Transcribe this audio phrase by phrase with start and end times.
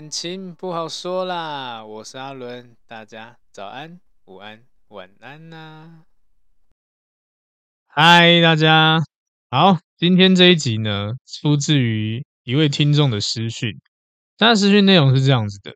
[0.00, 6.04] 感情不好说啦，我是阿伦，大家早安、午安、晚安呐、
[7.86, 9.02] 嗨，大家。
[9.50, 13.78] 好，今天这一集呢，出自于一位听众的私讯，
[14.38, 15.74] 他的私讯内容是这样子的：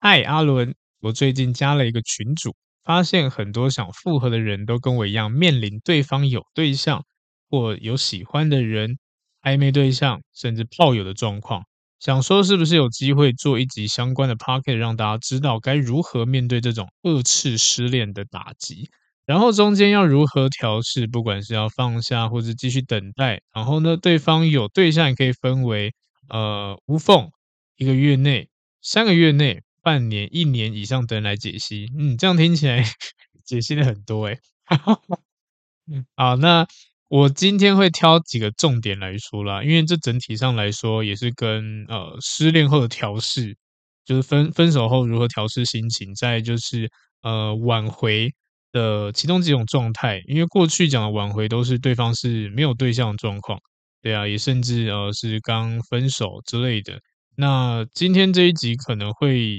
[0.00, 7.04] 嗨，阿伦，我最近加了一个群组，发现很多想复合的人都跟我一样，面临对方有对象
[7.48, 8.98] 或有喜欢的人、
[9.42, 11.64] 暧昧对象，甚至炮友的状况。
[12.00, 18.88] 想说是不是有机会做一集相关的 pocket，让大家知道该如何面对这种二次失恋的打击，
[19.26, 23.42] 然后中间要如何调试，不管是要放下或者继续等待。
[23.52, 25.92] 然后呢，对方有对象也可以分为
[26.30, 27.30] 呃无缝、
[27.76, 28.48] 一个月内、
[28.82, 31.86] 三个月内、半年、一年以上等来解析。
[31.98, 32.82] 嗯，这样听起来
[33.44, 34.38] 解析的很多诶。
[36.16, 36.66] 好，那。
[37.10, 43.56] 我今天会挑几个重点来说啦，因为这整体上来说也是跟呃失恋后的调试，
[44.04, 46.88] 就是分分手后如何调试心情，再就是
[47.22, 48.32] 呃挽回
[48.70, 50.22] 的其中几种状态。
[50.28, 53.58] 因为过去讲的挽回都是对方是没有对象的状况，
[54.00, 57.00] 对啊，也甚至呃是刚分手之类的。
[57.36, 59.58] 那今天这一集可能会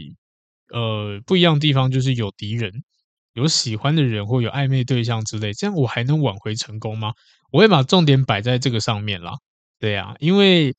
[0.73, 2.71] 呃不一样的地方就是有敌人。
[3.33, 7.13] 有喜欢的人或有暧昧对象之类，这样我还能挽回成功吗？
[7.51, 9.33] 我会把重点摆在这个上面啦。
[9.79, 10.75] 对啊，因为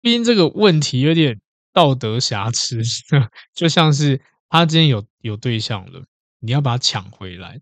[0.00, 1.40] 毕竟这个问题有点
[1.72, 2.82] 道德瑕疵，
[3.54, 6.04] 就像是他今天有有对象了，
[6.40, 7.60] 你要把他抢回来。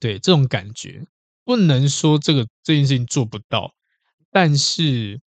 [0.00, 1.04] 对，这种感觉
[1.44, 3.72] 不能说这个这件事情做不到，
[4.30, 5.20] 但是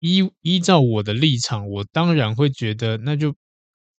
[0.00, 3.34] 依依照我的立场，我当然会觉得那就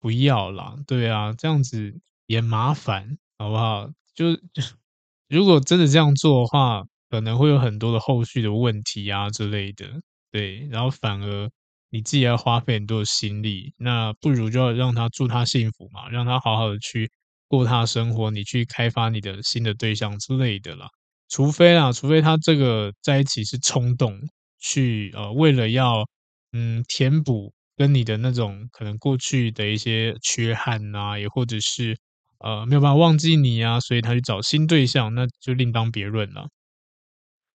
[0.00, 0.76] 不要啦。
[0.86, 1.94] 对啊，这样子
[2.26, 3.18] 也麻烦。
[3.38, 3.88] 好不好？
[4.14, 4.62] 就就
[5.28, 9.86] 如果真的这样做的话，可能会有很多的后续的问题啊之类的。
[10.30, 11.50] 对，然后反而
[11.90, 17.10] 你自己要花费很多的心力，那不如就要让他祝他幸福嘛，让他好好的去
[17.48, 20.86] 过他生活，你去开发你的新的对象之类的啦。
[21.28, 24.18] 除非啦，除非他这个在一起是冲动，
[24.60, 26.06] 去呃为了要
[26.52, 31.96] 嗯填补跟你的那种可能过去的一些缺憾啊，也或者是。
[32.42, 36.48] 呃，没有办法忘记你啊，所以他去找新对象，那就另当别论了。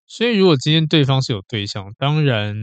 [0.07, 2.55] 所以，如果今天对方是有对象，当然，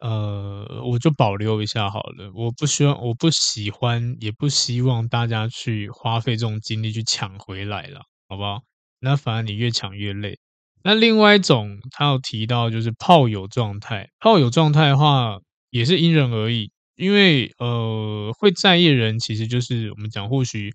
[0.00, 2.30] 呃，我就保留一下好了。
[2.34, 8.60] 我不希望，我不喜欢，也不希望大家去花费这种精力去抢回来了，好不好？
[9.00, 10.38] 那反而你越抢越累。
[10.82, 15.38] 那另外一种，他有提到就是炮友状态，炮友状态的话，
[15.70, 20.72] 也是因人而异，因为呃，会在意人其实就是我们讲，或许。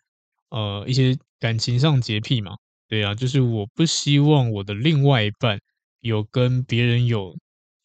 [0.51, 2.53] 呃，一些感情上洁癖嘛，
[2.89, 5.59] 对啊，就是我不希望我的另外一半
[5.99, 7.37] 有跟别人有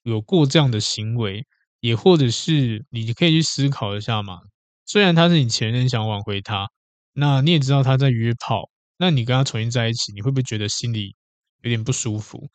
[0.03, 1.45] 有过这样的行为，
[1.81, 4.39] 也或者是你可以去思考一下嘛。
[4.87, 6.67] 虽然他是你前任，想挽回他，
[7.13, 11.15] 那你也知道他在约炮，那你跟他重新在一起，你会不会觉得心里
[11.63, 12.49] 有点不舒服？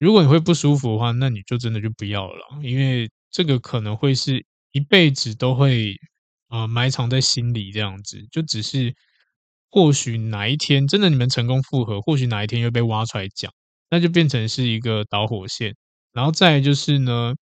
[0.00, 5.94] 如果你会不舒服的话，那你就真的就不要了，因为这个可能会是一辈子都会
[6.48, 8.92] 呃埋藏在心里这样子，就只是。
[9.72, 13.50] 或许哪一天真的你们成功复合，或许哪一天又被挖出来讲，
[13.88, 15.74] 那就变成是一个导火线。
[16.12, 17.34] 然后再就是呢，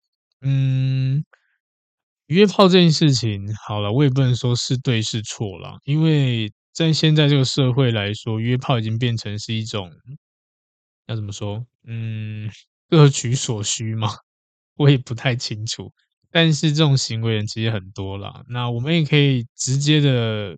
[0.43, 1.25] 嗯，
[2.27, 9.91] 约炮这件事情，好了，我也不能说是对是错了，因为在现在这个社会来说，约炮已经变成是一种
[11.09, 12.49] 要怎么说，嗯，
[12.89, 14.09] 各取所需嘛，
[14.77, 15.93] 我也不太清楚。
[16.31, 20.57] 但是这种行为人其实很多啦，那我们也可以直接的。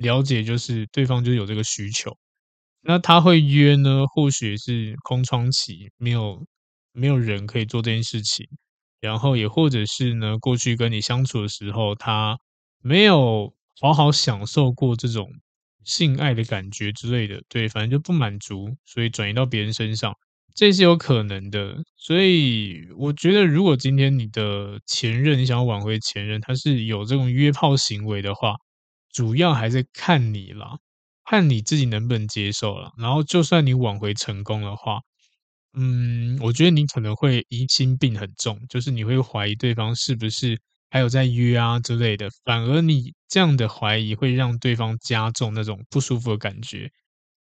[0.00, 2.16] 了解就是对方就有这个需求，
[2.82, 6.46] 那他会约呢，或许是空窗期，没有
[6.92, 8.46] 没有人可以做这件事情，
[9.00, 12.38] 然后也或者是呢，过去跟你相处的时候，他
[12.82, 15.28] 没有好好享受过这种
[15.84, 20.14] 性爱的感觉之类的，对，反正就不满足，所以转移到别人身上，
[20.54, 21.76] 这是有可能的。
[21.96, 28.54] 所以我觉得，如果今天你的前任，你想要挽回前任，他是有这种约炮行为的话，
[29.12, 30.78] 主要还是看你啦。
[31.24, 34.98] 看你自己能不能接受了，然后就算你挽回成功的话，
[35.74, 40.60] 嗯，我觉得你可能会疑心病很重，就是你会怀疑对方是不是
[40.90, 46.90] 还有在约啊之类的，反而你这样的怀疑会让对方加重那种不舒服的感觉。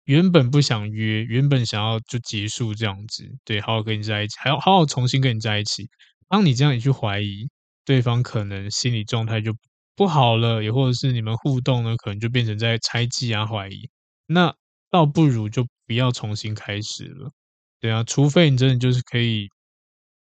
[0.07, 5.89] 原本不想约，原本想要就结束这样子，对，好好跟你在一起，还要好好重新跟你在一起。
[6.29, 7.49] 当你这样一去怀疑
[7.85, 9.55] 对方，可能心理状态就。
[9.97, 13.89] 不好了，也或者是你们互动呢，可能就变成在猜忌啊、怀疑，
[14.27, 14.55] 那
[14.91, 17.33] 倒不如就不要重新开始了，
[17.81, 19.49] 对啊，除非你真的就是可以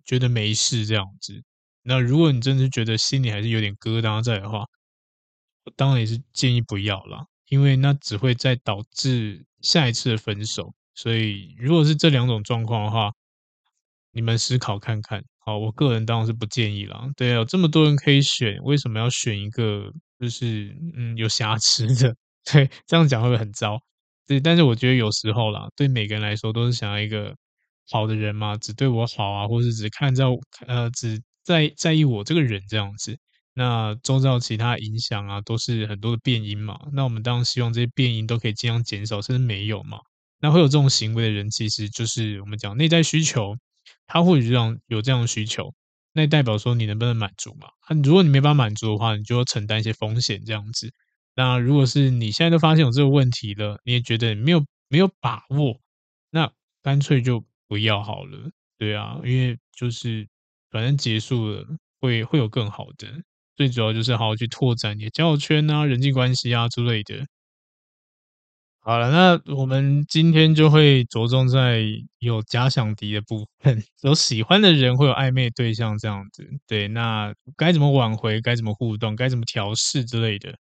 [0.05, 1.43] 觉得没事这样子。
[1.82, 4.64] 那如果你真的是觉得心里还是有点疙瘩在的话，
[5.64, 10.75] 我当然也是建议不要啦，因为那只会再导致下一次的分手。
[10.94, 13.12] 所以，如果是这两种状况的话，
[14.12, 15.22] 你们思考看看。
[15.46, 17.08] 好，我个人当然是不建议啦。
[17.16, 19.88] 对啊，有这么多人可以选，为什么要选一个
[20.19, 22.12] 就是嗯有瑕疵的？
[22.52, 23.78] 对，这样讲会不会很糟？
[24.26, 27.32] 对，但是我觉得有时候啦，对每个人来说都是想要一个
[27.93, 30.25] 好的人嘛，只对我好啊，或是只看在
[30.66, 33.16] 呃只在在意我这个人这样子。
[33.54, 36.76] 那周遭其他影响啊，都是很多的变因嘛。
[36.93, 39.98] 那我们当然希望这些变因都可以尽量减少，甚至没有嘛。
[40.40, 43.54] 那会有这种行为的人，其实就是我们讲内在需求。
[44.06, 45.75] 他或许这样有这样的需求，
[46.12, 47.69] 那代表说你能不能满足嘛？
[48.03, 50.93] 如果你没办法满足的话，你就要承担一些风险这样子。
[51.35, 55.81] 那如果是你现在都发现有这个问题了，你也觉得没有没有把握，
[56.31, 56.50] 那
[56.82, 58.50] 干脆就不要好了。
[58.79, 60.26] 对啊，因为就是
[60.70, 61.67] 反正结束了
[62.00, 63.08] 会会有更好的。
[63.56, 67.26] 最主要就是好好去拓展你的交友圈啊、人际关系啊之类的。
[68.87, 71.83] 好了，那我们今天就会着重在
[72.21, 80.55] 有假想敌的部分， 有喜欢的人会有暧昧对象这样子，对，那该怎么挽回，该怎么互动，该怎么调试之类的。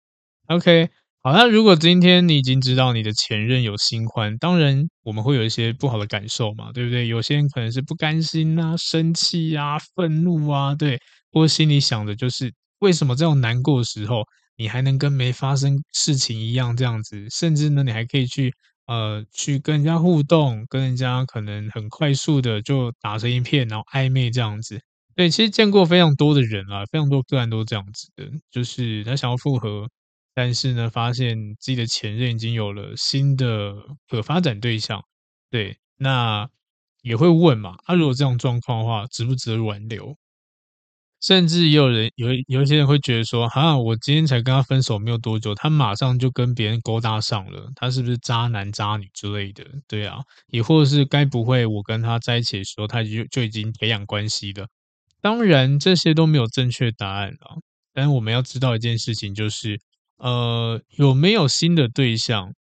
[0.46, 0.88] OK，
[1.22, 7.06] 好，那如果今天你已经知道你的前任有新欢，当然我们会有一些不好的感受嘛，对不对？
[7.08, 10.98] 有些人可能是不甘心啊、生气啊、愤怒啊，对，
[11.30, 14.22] 或心里想的就是为什么这种难过的时候。
[14.56, 18.52] 你还能跟没发生事情一样这样子，甚至呢，你还可以去
[18.86, 24.80] 呃去跟人家互动，跟人家可能很快速的就打成一片，然后暧昧这样子。
[25.16, 29.88] 对，其实见过非常多的人啊，非常多个案都是这样子的，就是他想要复合，
[30.34, 33.74] 但是呢，发现自己的前任已经有了新的
[34.08, 35.00] 可发展对象。
[35.50, 36.48] 对，那
[37.02, 40.16] 也会问嘛，他、啊、如果这种状况的话，值不值得挽留？
[41.24, 49.64] 甚至也有人有有一些人会觉得说，哈，我今天才跟他分手没有多久，他马上就跟别人勾搭上了，他是不是渣男渣女之类的？
[49.88, 50.18] 对啊，
[50.48, 54.66] 也或是该不会我跟他在一起的时候，他就就已经培养关系了？
[55.22, 57.56] 当然，这些都没有正确答案啊。
[57.94, 59.80] 但我们要知道一件事情，就是
[60.18, 62.52] 呃，有没有新的对象，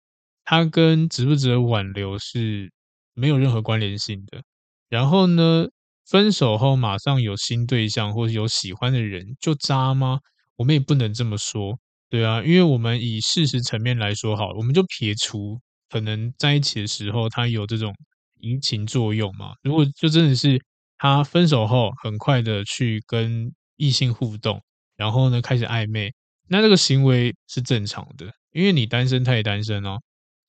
[0.46, 2.72] 他跟值不值得挽留是
[3.14, 4.42] 没有任何关联性的。
[4.88, 5.66] 然后呢，
[6.08, 10.20] 分手后马上有新对象或者有喜欢的人就渣吗？
[10.58, 17.94] 我们也不能这么说，对啊，因为我们以事实层面来说好，我们就撇除可能在一起的时候他有这种
[18.40, 19.54] 移情作用嘛。
[19.64, 20.62] 如果就真的是
[20.98, 24.62] 他分手后很快的去跟异性互动，
[24.96, 26.14] 然后呢开始暧昧，
[26.50, 29.98] 那这个行为是正常的，因为你单身他也单身哦，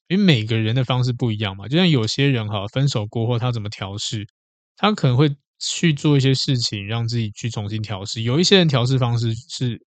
[0.09, 1.69] 因为每个人的方式不一样嘛。
[1.69, 4.26] 就像有些人哈，分手过后他怎么调试，
[4.76, 5.35] 他可能会。
[5.68, 8.23] 去做一些事情，让自己去重新调试。
[8.23, 9.80] 有一些人调试方式是，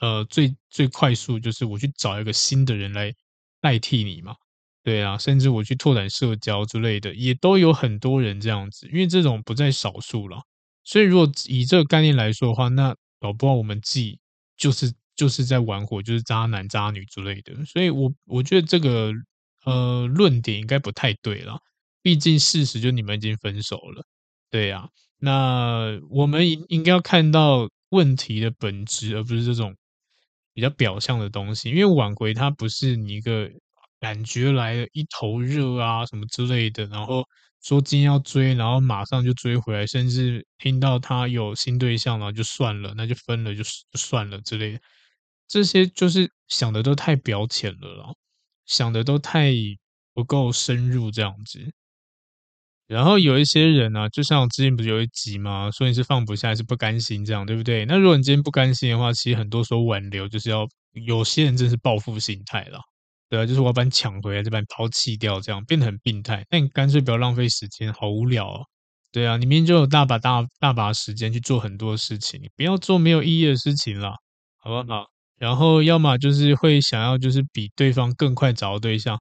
[0.00, 3.12] 呃，最最快速就是我去找一个新的人来
[3.60, 4.34] 代替你嘛，
[4.82, 10.42] 对啊，甚至我去拓展社交之类的，也都有很多人这样子，因为这种不在少数了。
[10.84, 14.18] 所以如果以这个概念来说的话，那搞不好我们自己
[14.56, 17.64] 就是就是在玩火，就是渣男渣女之类的。
[17.64, 19.12] 所以我我觉得这个
[19.64, 21.56] 呃论点应该不太对了，
[22.02, 24.04] 毕竟事实就你们已经分手了。
[24.50, 24.88] 对呀、啊，
[25.24, 29.76] 那我们应应该要看到问题的本质，而不是这种
[30.52, 31.70] 比较表象的东西。
[31.70, 33.48] 因为挽回它不是你一个
[34.00, 37.24] 感觉来了一头热啊什么之类的，然后
[37.62, 44.80] 说今天要追，然后马上就追回来，甚至听到他有新对象了就算了，那就分了就就算了之类的。
[45.46, 48.12] 这些就是想的都太表浅了啦，
[48.66, 49.52] 想的都太
[50.14, 51.72] 不够深入这样子。
[52.92, 55.70] 然后有一些人呢、啊，就像我之前不是有一集吗？
[55.72, 57.86] 说你是放不下还是不甘心这样，对不对？
[57.86, 62.78] 那如果你今天不甘心的话，其实很多时候挽留就是要有些人真是报复心态了，
[63.30, 66.44] 对啊，就是我要把你抢回来，再把你抛弃掉，这样变得很病态。
[66.50, 68.60] 那你干脆不要浪费时间，好无聊哦。
[69.10, 74.12] 对啊，你明明就有大把大大把时间去做很多事情，你不要做没有意义的事情了，
[74.58, 75.06] 好不好？
[75.38, 79.18] 然后要么就是会想要就是比对方更快找到对象，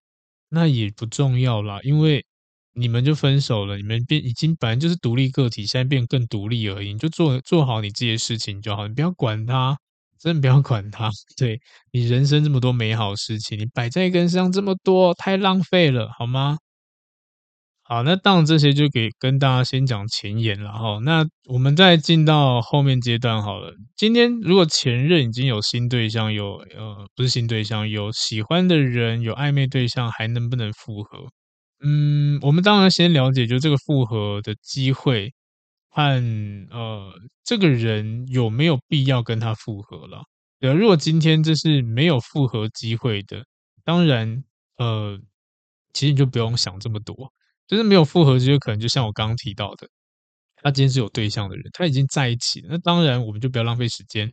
[0.49, 2.25] 那也不重要啦，因为。
[2.73, 6.93] 你们就分手了，你们变已经本来就是独立个体，现在变更独立而已。
[6.93, 9.77] 你就做做好你自己的事情就好，你不要管他，
[10.19, 11.09] 真的不要管他。
[11.37, 11.59] 对，
[11.91, 16.57] 你人生这么多美好事情，你摆在一根上这么多，太浪费了，好吗？
[17.83, 20.99] 好，那当然这些就给跟大家先讲前言了哈。
[21.03, 23.73] 那我们再进到后面阶段好了。
[23.97, 31.27] 今天如果前任已经有新对象，有呃不是新对象，有喜欢的人，有暧昧对象，还能不能复合？
[31.83, 35.33] 嗯，我们当然先了解，就这个复合的机会
[35.89, 36.01] 和
[36.69, 37.11] 呃，
[37.43, 40.23] 这个人有没有必要跟他复合了？
[40.59, 43.43] 对，如果今天这是没有复合机会的，
[43.83, 44.43] 当然
[44.77, 45.19] 呃，
[45.93, 47.33] 其实你就不用想这么多，
[47.67, 49.89] 就是没有复合机会，可能就像我刚刚提到的，
[50.57, 54.31] 他今天是有对象的人，他已经在一起，那当然我们就不要浪费时间。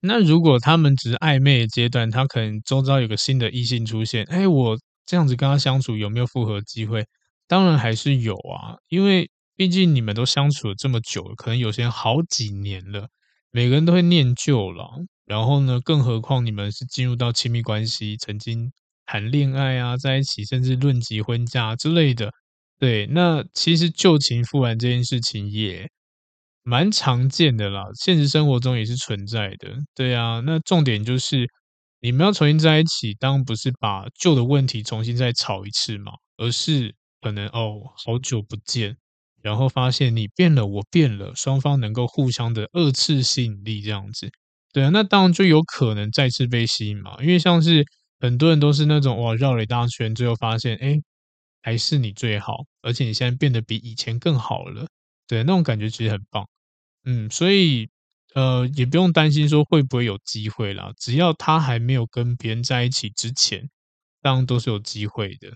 [0.00, 4.78] 那如果他们只是暧昧的阶段，他可能周遭有个新的异性出现，哎，我。
[5.06, 7.06] 这样子跟他相处有没有复合机会？
[7.46, 13.08] 当然还是有啊，因为毕竟你们都相处了这么久，可能有些好几年了，
[13.50, 14.88] 每个人都会念旧了。
[15.26, 18.72] 然后呢，更何况你们是进入到亲密关系，曾经
[19.06, 22.30] 谈恋爱啊，在一起，甚至论及婚嫁之类的。
[22.78, 25.88] 对，那其实旧情复燃这件事情也
[26.62, 29.74] 蛮常见的啦，现实生活中也是存在的。
[29.94, 31.46] 对啊，那重点就是。
[32.04, 38.94] 你们要重新在一起，当然不是把旧的问题重新再吵一次嘛，而是可能哦，好久不见，
[39.40, 44.30] 然后发现你变了，我变了，双方能够互相的二次吸引力这样子，
[44.70, 47.82] 对啊，那当然就有可能再次被吸引嘛，因为像是
[48.20, 51.00] 很多人都是那种哇，绕了一大圈，最后发现哎，
[51.62, 54.86] 还是你最好，而且你现在变得比以前更好了，
[55.26, 56.46] 对，那种感觉其实很棒，
[57.04, 57.88] 嗯，所以。
[58.34, 63.70] 呃，也不用担心说会不会有机会啦，只要他还没有跟别人在一起之前，
[64.22, 65.54] 当然都是有机会的。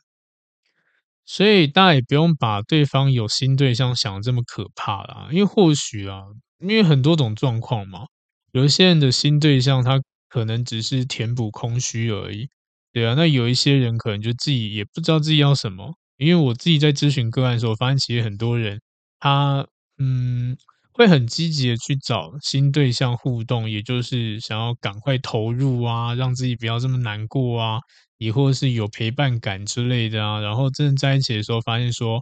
[1.26, 6.22] 所以大家也不用把对方有新对象想的这么可怕啦，因为或许啊，
[6.60, 8.06] 因为很多种状况嘛，
[8.52, 12.48] 有一些人的新对象他可能只是填补空虚而已，
[12.92, 18.80] 对啊，那有一些人可能就自己也不知道自己要什么，因为我自己在咨询个案的时候，发现其实很多人
[19.20, 19.66] 他
[19.98, 20.56] 嗯。
[20.98, 27.78] 会很积极的去找新对象互动，也就是想要赶快投入啊，让自己不要这么难过啊，
[28.18, 30.40] 也或是有陪伴感之类的啊。
[30.40, 32.20] 然后真的在一起的时候，发现说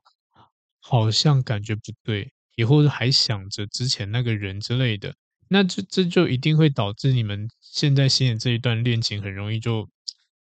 [0.81, 5.15] 好像感觉不对，也或者还想着之前那个人之类的，
[5.49, 9.89] 那这这就一定会导致你们现在新的这一段恋情很容易就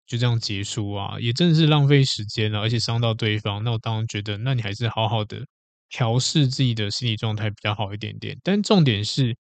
[0.07, 3.63] 就这样结束啊，也真的是浪费时间了，而且伤到对方。
[3.63, 5.45] 那我当然觉得，那你还是好好的。
[5.95, 9.37] 调试自己的心理状态比较好一点点，但重点是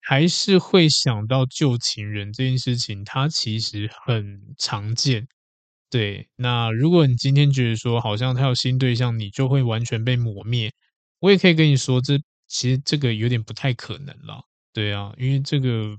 [0.00, 5.26] 还是会想到旧情人这件事情，它其实很常见。
[5.90, 10.72] 对，那如果你今天觉得说好像他有新对象，你就会完全被抹灭，
[11.18, 14.42] 我也可以跟你说，这其实这个有点不太可能了。
[14.72, 15.96] 对啊，因为这个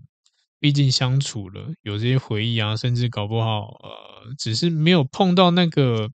[0.62, 6.09] 毕竟相处了，有这些回忆啊，甚至搞不好呃，只是没有碰到那个。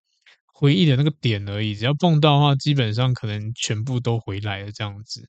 [0.64, 5.28] 回忆的那个点而已，只要碰到的话，基本上可能全部都回来了这样子。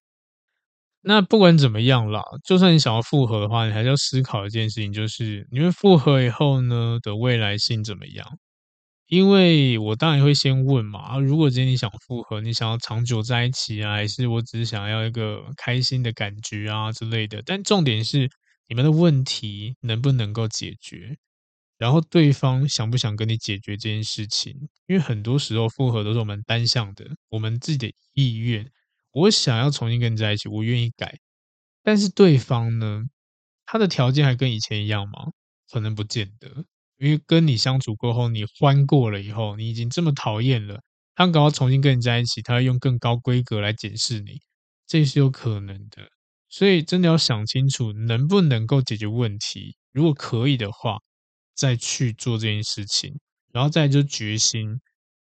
[1.01, 8.39] 那不管怎么样啦，就算你想要复合的话，你还是要思考一件事情，就是你们复合以后呢的未来性怎么样？
[9.09, 17.43] 因为我当然会先问嘛，如果今天你想复合，你想要长久在一起啊，还是我只是想要一个开心的感觉啊之类的？
[17.45, 18.31] 但重点是
[18.69, 21.17] 你们的问题能不能够解决？
[21.85, 24.55] 然后对方想不想跟你解决这件事情？
[24.87, 28.73] 因为很多时候复合都是我们单向的，我们自己的意愿。
[29.13, 31.19] 我想要重新跟你在一起，我愿意改。
[31.83, 33.03] 但是对方呢？
[33.67, 35.33] 他的条件还跟以前一样吗？
[35.71, 36.65] 可能不见得。
[36.97, 40.81] 因为跟你相处过后，你欢过了以后，你已经这么讨厌了，
[41.15, 44.41] 他搞要重新跟你在一起，他会用更高规格来检视你，
[44.87, 46.09] 这是有可能的。
[46.49, 49.77] 所以真的要想清楚，能不能够解决问题。
[49.93, 51.01] 如果可以的话。
[51.55, 53.19] 再去做这件事情，
[53.53, 54.81] 然后再就决心，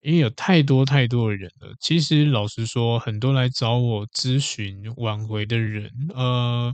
[0.02, 1.74] 因为有太多太多的人了。
[1.80, 6.74] 其实老实说，很多来找我咨询挽回的人，呃，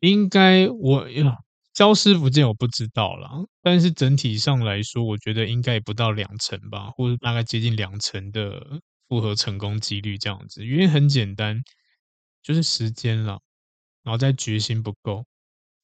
[0.00, 1.36] 应该我呀，
[1.74, 3.30] 消失不见我不知道啦，
[3.62, 10.64] 但是整体上来说，我觉得应该不到两成吧，或者大概接近两成的复合成功几率这样子。
[10.64, 11.62] 原因很简单，
[12.42, 13.40] 就是时间了，
[14.02, 15.24] 然后再决心不够。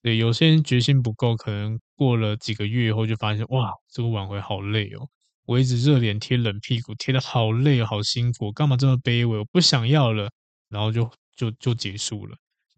[0.02, 5.08] 对，有些人决心不够，可能过了几个月以后就发现，哇，这个挽回好累哦，
[5.44, 9.38] 我一直热脸贴冷屁股，贴得好累，好辛苦，干嘛这么卑微？
[9.38, 10.30] 我不想要了，
[10.68, 12.36] 然后就就就结束了。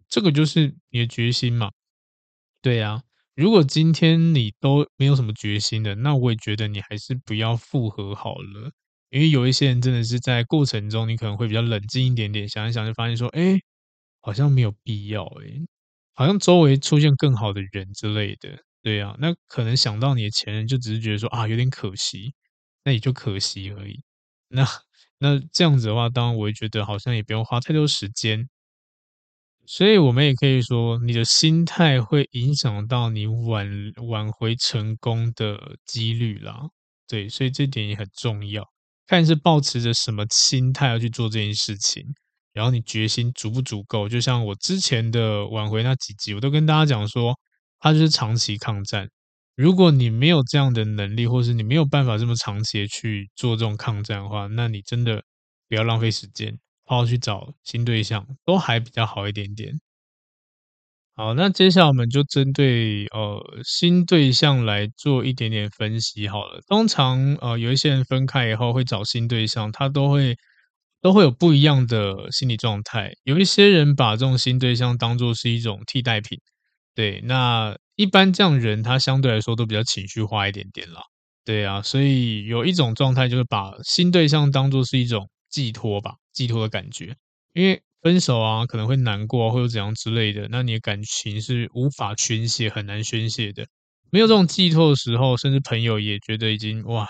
[0.08, 1.70] 这个就是你的决心嘛。
[2.62, 3.02] 对呀，
[3.34, 8.70] 如果今天你都没有什么决心的，那我也觉得你还是不要复合好了。
[9.10, 13.58] 因为有一些人真的是在过程中，你可能会比较冷静一点点，想一想就发现说，哎，
[14.20, 15.46] 好像没有必要，哎，
[16.20, 18.62] 好像周围出现更好的人之类的。
[18.82, 22.34] 对呀，那可能想到你的前任，就只是觉得说啊，有点可惜，
[22.84, 24.02] 那也就可惜而已。
[24.48, 24.66] 那
[25.16, 28.50] 那这样子的话，当然我也觉得好像也不用花太多时间。
[29.64, 33.66] 所以，我们也可以说，你的心态会影响到你挽
[34.06, 36.68] 挽回成功的几率啦。
[37.08, 38.62] 对，所以这点也很重要。
[39.06, 42.04] 看是抱持着什么心态要去做这件事情，
[42.52, 44.08] 然后你决心足不足够。
[44.08, 47.34] 就像我之前的挽回那几集，我都跟大家讲说，
[47.78, 49.08] 它就是长期抗战。
[49.56, 55.22] 如果你没有这样的能力，或是你没有办法这么长期的去做这种抗战的话，那你真的
[55.68, 56.58] 不要浪费时间。
[56.86, 59.72] 好好去找新对象，都还比较好一点点。
[61.14, 66.60] 好，那接下来我们就针对呃新对象来做一点点分析好了。
[66.66, 70.34] 通常呃有一些人分开以后会找新对象，他都会
[71.00, 73.12] 都会有不一样的心理状态。
[73.24, 76.38] 有一些人把这种新对象当做是一种替代品，
[76.94, 81.00] 对，那一般这样人他相对来说都比较情绪化一点点啦。
[81.44, 86.14] 对啊，所以有一种状态就是把新对象当做是一种寄托吧。
[86.32, 87.16] 寄托的感觉，
[87.54, 93.66] 因为分手啊，可能会难过，或者怎样之类的，那你的感情是无法宣泄，很难宣泄的。
[94.10, 97.06] 没有这种寄托的时候，甚至朋友也觉得已经哇，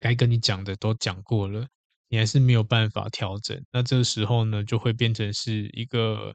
[0.00, 1.66] 该跟你讲的都讲过了，
[2.10, 3.58] 你还是没有办法调整。
[3.72, 6.34] 那这个时候呢，就会变成是一个，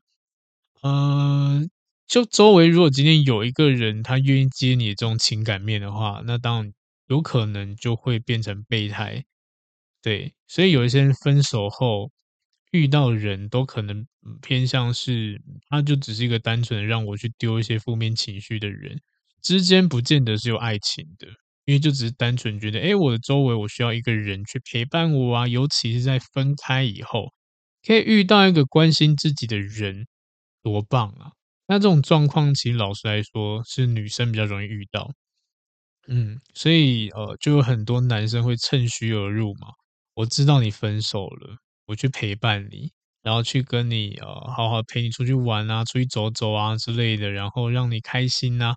[0.82, 1.62] 呃，
[2.08, 6.74] 就周围如果今天有一个人他愿意接你这种情感面的话，那当然
[7.08, 9.24] 有可能就会变成备胎。
[10.02, 12.12] 对，所以有一些人分手后
[12.72, 14.06] 遇到人都可能
[14.42, 19.02] 偏向是，他就只是一个单纯的让我去丢一些负面情绪的人，
[19.42, 21.28] 之间不见得是有爱情的，
[21.66, 27.34] 因为就只是单纯觉得，哎，我的周围我需要一个人去陪伴我啊，尤其是在分开以后，
[27.86, 30.08] 可以遇到一个关心自己的人，
[30.64, 31.32] 多棒啊！
[31.68, 35.12] 那这种状况，其实老实来说，是女生比较容易遇到，
[36.08, 39.70] 嗯，所以呃，就有很多男生会趁虚而入嘛。
[40.16, 42.92] 我知道你分手了，我去陪伴你，
[43.24, 48.76] 然后去跟你呃好好陪你出去玩啊，出去走走啊之类的，然后让你开心啊。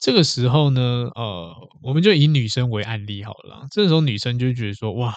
[0.00, 0.80] 这个时候呢，
[1.14, 3.66] 呃，我们就以女生为案例好了。
[3.70, 5.14] 这时候女生就觉得说，哇，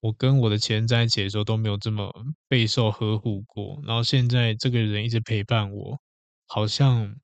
[0.00, 2.12] 我跟我的前任在一起的时候都没有这么
[2.48, 5.98] 备受呵护过，然后现在这个人一直陪伴我，
[6.46, 7.14] 好像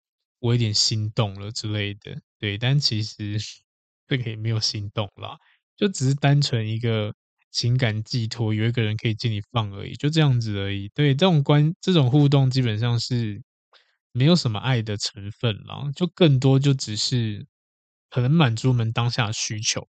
[0.40, 2.20] 我有点心动了之类的。
[2.38, 3.38] 对，但其实
[4.08, 5.36] 这个也没有心动啦，
[5.76, 7.14] 就只是单纯一个。
[7.56, 10.88] 情感寄托，有一个人可以借你放而已，就这样子而已。
[10.92, 13.40] 对，这种关这种互动基本上是
[14.14, 17.46] 没有什么爱的成分啦，就更多就只是
[18.08, 19.86] 可能满足我们当下的需求。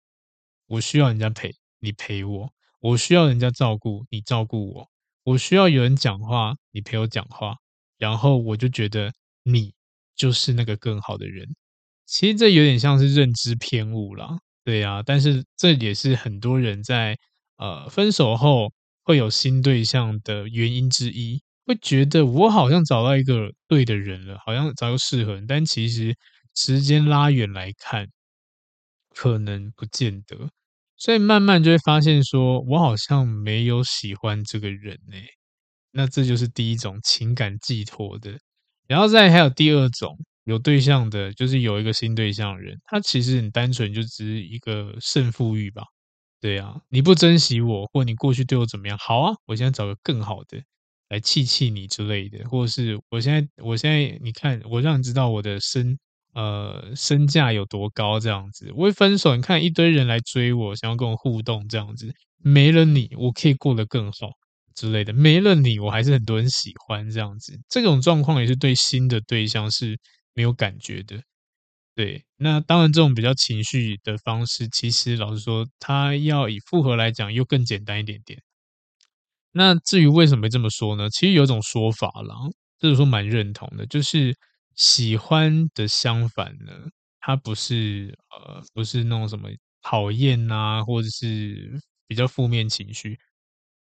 [0.67, 2.49] 我需要人家陪，你陪我；
[2.81, 4.85] 我需要人家照顾，你照顾我；
[5.25, 7.57] 我需要有人讲话，你陪我讲话。
[7.99, 9.73] 然后我就觉得你
[10.15, 11.57] 就是那个更好的人。
[12.07, 15.03] 其实这有点像是认知偏误啦，对呀。
[15.05, 17.19] 但是这也是很多人在。
[17.63, 26.17] 呃，分手后会有新对象的原因之一，会觉得我好像找到一个对的人了，好像找到适合，但其实
[26.55, 28.09] 时间拉远来看，
[29.15, 30.51] 可能不见得，
[30.97, 35.17] 所以慢慢就会发现说，我好像没有喜欢这个人呢。
[35.93, 38.39] 那这就是第一种情感寄托的，
[38.89, 45.85] 然后再还有第二种有对象的，就是有一个新对象的人，他其实很单纯，就只是一个胜负欲吧。
[46.41, 48.97] 对啊，你不珍惜我，或你过去对我怎么样？
[48.99, 50.63] 好啊，我现在找个更好的
[51.11, 55.99] 来气气你之类的，或者是我现在，我现在你看，我让你知道我的身
[56.35, 58.73] 呃身价有多高，这样子。
[58.75, 64.31] 我会分手，你看一堆人来追我，想要跟我互动，这样子，没了你，我可以过得更好
[64.75, 65.13] 之类的。
[65.13, 67.59] 没了你，我还是很多人喜欢这样子。
[67.69, 69.99] 这种状况也是对新的对象是
[70.35, 71.21] 没有感觉的。
[71.97, 78.41] 对，那当然，这种比较情绪的方式，其实老实说，它要以复合来讲，又更简单一点点。
[79.53, 81.09] 那至于为什么这么说呢？
[81.11, 82.35] 其实有一种说法啦，
[82.79, 84.37] 就是说蛮认同的，就是
[84.77, 86.73] 喜欢的相反呢，
[87.21, 89.49] 它不是呃，不是那种什么
[89.83, 93.19] 讨厌啊，或者是比较负面情绪。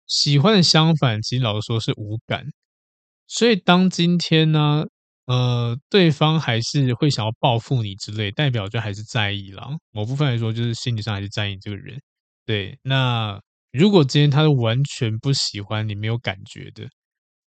[0.07, 2.45] 喜欢的相反，其实老实说是无感。
[3.27, 4.85] 所以当今天呢，
[5.25, 9.69] 呃，对方还是会想要报复你之类，代表就还是在意啦。
[9.91, 12.01] 某部分来说，就是心理上还是在意这个人。
[12.45, 13.37] 对，那
[13.73, 16.87] 如果今天他是完全不喜欢你，没有感觉的，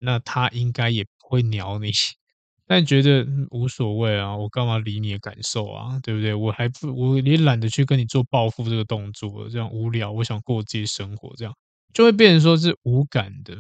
[0.01, 1.91] 那他应该也不会鸟你。
[2.67, 5.99] 但觉得无所谓啊，我干嘛理你的感受啊？
[6.03, 6.35] 对不对？
[6.35, 10.13] 我还不，我也懒得去跟你做报复这个动作，这样无聊。
[10.13, 11.53] 我想过自己生活，这样
[11.95, 13.57] 就会变成说是无感的。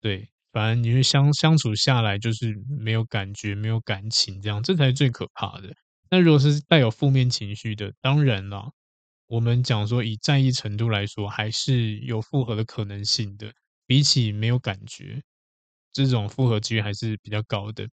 [0.00, 5.72] 对，反正你就相相处下来就是没有感觉，没有感情，这样这才是最可怕的。
[6.10, 8.72] 那如果是带有负面情绪的，当然了，
[9.28, 13.52] 我们讲说以在意程度来说，还是有复合的可能性的。
[13.86, 15.22] 比起没有感觉，
[15.94, 17.88] 这种复合几率还是比较高的。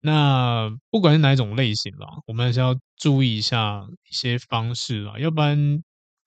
[0.00, 5.82] 那不管是哪一种类型啦，我们还是要注意一下一些方式啦，要不然，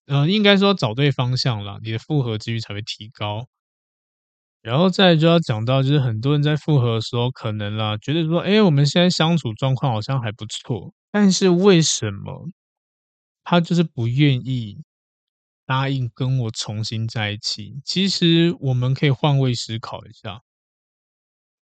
[0.07, 3.45] 呃，应该说找对方向啦，你的复合几率才会提高。
[4.63, 12.49] 然后再就要讲到，就是很多人在复合的时候，可能啦觉得说，哎，我们现在相处状况好像还不错，但是为什么
[13.43, 14.83] 他就是不愿意
[15.65, 17.79] 答应跟我重新在一起？
[17.85, 20.41] 其实我们可以换位思考一下。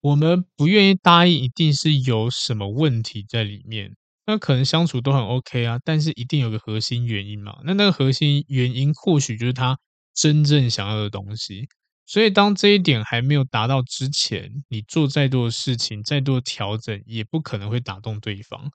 [0.00, 3.94] 我们不愿意答应，一定是有什么问题在里面。
[4.26, 7.58] 那可能相处都很 OK 啊，但是一定有个核心原因嘛。
[7.64, 9.78] 那那个核心原因或许就是他
[10.14, 11.68] 真正想要的东西。
[12.06, 18.70] 所以当这一点还没有达到之前，你做再多的事情，再多的调整，也不可能会打动对方。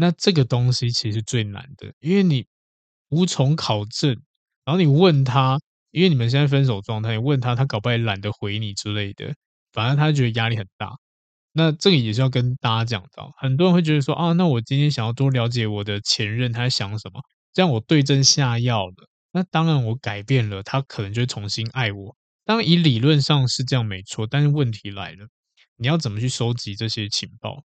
[0.00, 2.46] 那这个东西其实最难的，因为你
[3.10, 4.18] 无从考证。
[4.64, 5.60] 然后你问他，
[5.90, 9.34] 因为你们现在分手状态，你问他，他搞不好也懒得回你之类的。
[9.72, 10.90] 反正他觉得压力很大，
[11.52, 13.30] 那这个也是要跟大家讲到。
[13.36, 17.20] 很多人会觉得说啊，那我今天想要多了解我的前任他在想什么，
[17.52, 18.94] 这样我对症下药了。
[19.32, 22.16] 那当然我改变了，他可能就会重新爱我。
[22.44, 25.26] 当然以理论上是这样没错，但是问题来了，
[25.76, 27.62] 你要怎么去收集这些情报？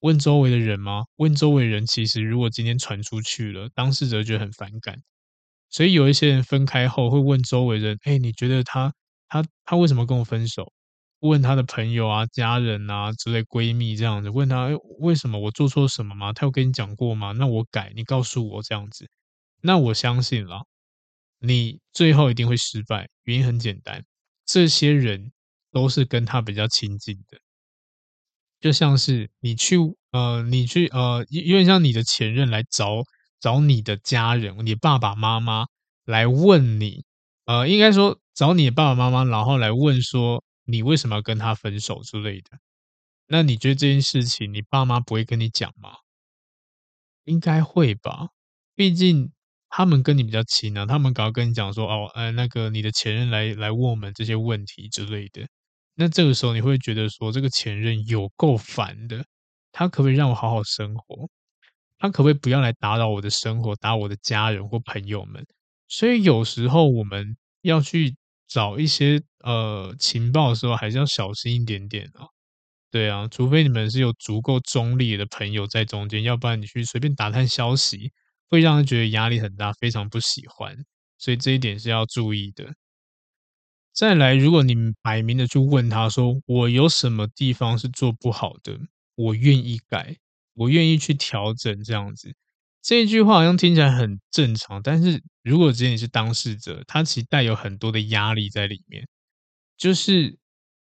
[0.00, 1.04] 问周围的人吗？
[1.16, 5.02] 问周围人，其实如果今天传出去了，当事者觉得很反感，
[5.70, 8.92] 所以有一些人分开后会问周围人：哎，你觉得他
[9.28, 10.72] 他他为什么跟我分手？
[11.20, 16.32] 问他的朋友啊、家人啊之类闺蜜这样子，问他哎为什么我做错什么吗？
[16.32, 17.32] 他有跟你讲过吗？
[17.32, 19.08] 那我改，你告诉我这样子。
[19.60, 20.64] 那我相信了，
[21.40, 23.08] 你最后一定会失败。
[23.24, 24.04] 原因很简单，
[24.46, 25.32] 这些人
[25.72, 27.38] 都是跟他比较亲近的，
[28.60, 29.76] 就像是你去
[30.12, 33.02] 呃，你去呃，有点像你的前任来找
[33.40, 35.66] 找你的家人，你爸爸妈妈
[36.04, 37.04] 来问你，
[37.46, 40.44] 呃，应该说找你的爸爸妈妈，然后来问说。
[40.70, 42.58] 你为什么要跟他分手之类的？
[43.26, 45.92] 那你觉得这件事情，你爸妈不会跟你讲吗？
[47.24, 48.28] 应该会吧，
[48.74, 49.32] 毕竟
[49.70, 55.48] 他们跟你比较亲啊，他们刚刚跟你讲说，哦，呃，那个你的前任来来问我们这些问题之类的。
[55.98, 59.22] 那这个时候你会觉得说，这个前任有够烦的，
[59.72, 61.28] 他可不可以让我好好生活？
[61.98, 65.44] 他可不可以不要来打扰我的生活，打扰我的家人或朋友们？
[65.88, 68.16] 所以有时候我们要去。
[68.50, 72.24] 找一些呃情报的时候，还是要小心一点点啊。
[72.90, 78.10] 对啊，除非你们是有足够中立的朋友在中间，要不然你去随便打探消息，
[78.48, 80.74] 会让人觉得压力很大，非常不喜欢。
[81.18, 82.72] 所以这一点是要注意的。
[83.98, 88.78] 再来，如果你摆明的去问他说：“我有什么地方是做不好的？
[89.16, 90.14] 我愿意改，
[90.54, 92.32] 我愿意去调整。”这样子。
[92.80, 99.04] 这一句话好像听起来很正常，但是如果今天你是当事者，他其实带有很多的压力在里面，
[99.76, 100.38] 就是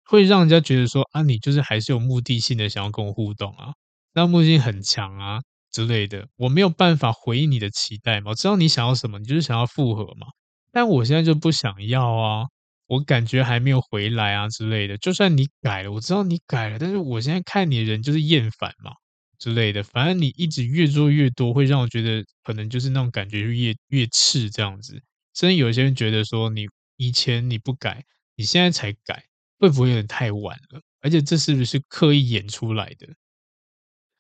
[0.03, 3.73] 会让人家觉得说啊，你就是还是有目的性的想要跟我互动啊，
[4.13, 5.39] 那目的性很强啊
[5.71, 10.27] 之类的，我没有办法回应你的期待嘛，我知道你想要什么，你就是想要复合嘛，
[10.71, 12.45] 但我现在就不想要啊，
[12.89, 18.91] 我感觉还没有回来啊之类的，就算你改了，我知道你改了，但是我现在看你人就是厌烦嘛。
[19.39, 25.01] 之类的，反正你一直越做越多，会让我觉得可能就是那种感觉越越刺这样子。
[25.33, 28.03] 甚至有些人觉得说，你以前你不改，
[28.35, 29.23] 你现在才改，
[29.59, 30.81] 会不会有点太晚了？
[31.01, 33.07] 而且这是不是刻意演出来的？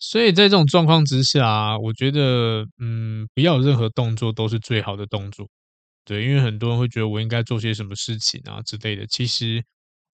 [0.01, 5.49] 所以在这种状况之下，我觉得，嗯，不要有任何动作都是最好的动作。
[6.09, 9.05] 对，因为很多人会觉得我应该做些什么事情啊之类的。
[9.07, 9.63] 其实，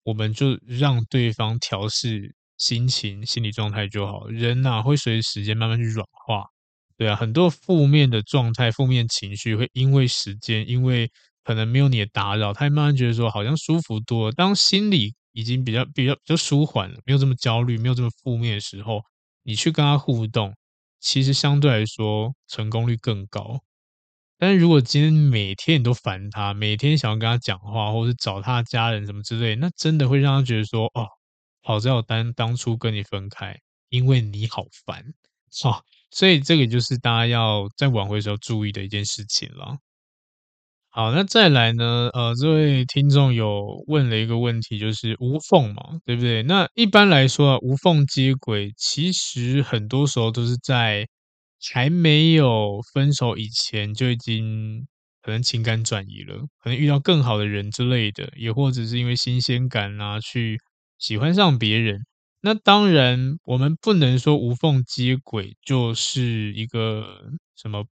[0.03, 2.35] 我们就让对方调试。
[2.57, 6.45] 心情、心理状态就好，人呐、啊、会随着时间慢慢去软化，
[6.97, 11.11] 对啊，很多负面的状态、负面情绪会因为时间，因为
[11.43, 14.31] 可能没有你的打扰，他慢慢觉得说好像舒服多了。
[14.31, 19.01] 当心理已经比较、比较、比较舒缓了，没有这么焦虑，没有这么负面的时候，
[19.43, 20.55] 你去跟他互动，
[21.01, 23.59] 其实相对来说成功率更高。
[24.37, 31.07] 但是如果今天每天你都烦他，每天想要跟他讲话，或者是找他家人什么之类，那真的会让他觉得说，哦，
[31.61, 33.57] 好在我当当初跟你分开，
[33.89, 35.03] 因为你好烦，
[35.63, 39.77] 哦，所以这个就是大家要在挽回的时候注意的一件事情了。
[40.89, 42.09] 好，那再来呢？
[42.13, 46.41] 呃，这位听众有问了一个问题，就是无缝嘛，对不对？
[46.43, 51.05] 那一般来说啊，无缝接轨其实很多时候都是在
[51.73, 54.85] 还没有分手以前就已经
[55.21, 60.57] 可能情感转移了，可能遇到更好的人之类的，也或者是因为新鲜感啊，去
[60.97, 61.99] 喜欢上别人。
[62.41, 67.21] 那当然，我们不能说无缝接轨就是一个
[67.55, 67.85] 什么。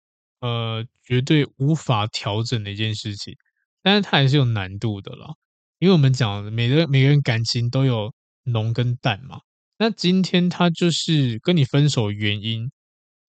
[0.42, 3.32] 呃，绝对无法调整的一件事情，
[3.80, 5.28] 但是它还是有难度的啦。
[5.78, 9.38] 因为我们讲每个每个人感情都有浓跟淡嘛。
[9.78, 12.72] 那今天他就是跟你分手原因，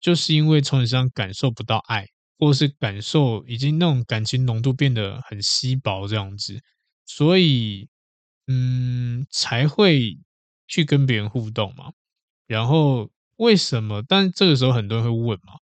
[0.03, 2.05] 就是因为从你身上感受不到爱，
[2.37, 6.59] 或是感受已经那种感情浓度变得很稀薄这样子，
[7.05, 7.87] 所以
[8.47, 10.17] 嗯才会
[10.67, 11.93] 去跟别人互动嘛。
[12.47, 14.03] 然后为什么？
[14.07, 15.53] 但这个时候很多人会问嘛。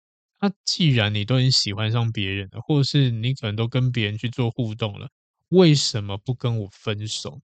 [0.42, 5.08] 那既然你都已经喜欢上别人了，或者是你可能都跟别人去做互动了，
[5.50, 7.40] 为什么不跟我分手？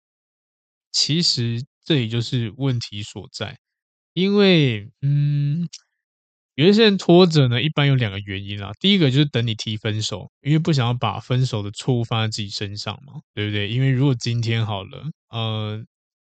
[0.91, 3.57] 其实这里就是问题所在，
[4.13, 5.67] 因为嗯，
[6.55, 8.71] 有一些人拖着呢，一般有两个原因啦。
[8.79, 13.69] 第一个就是等你提分手，因为不想要把分手的错误放在自己身上嘛，对不对？
[13.69, 15.83] 因为如果今天好了，呃，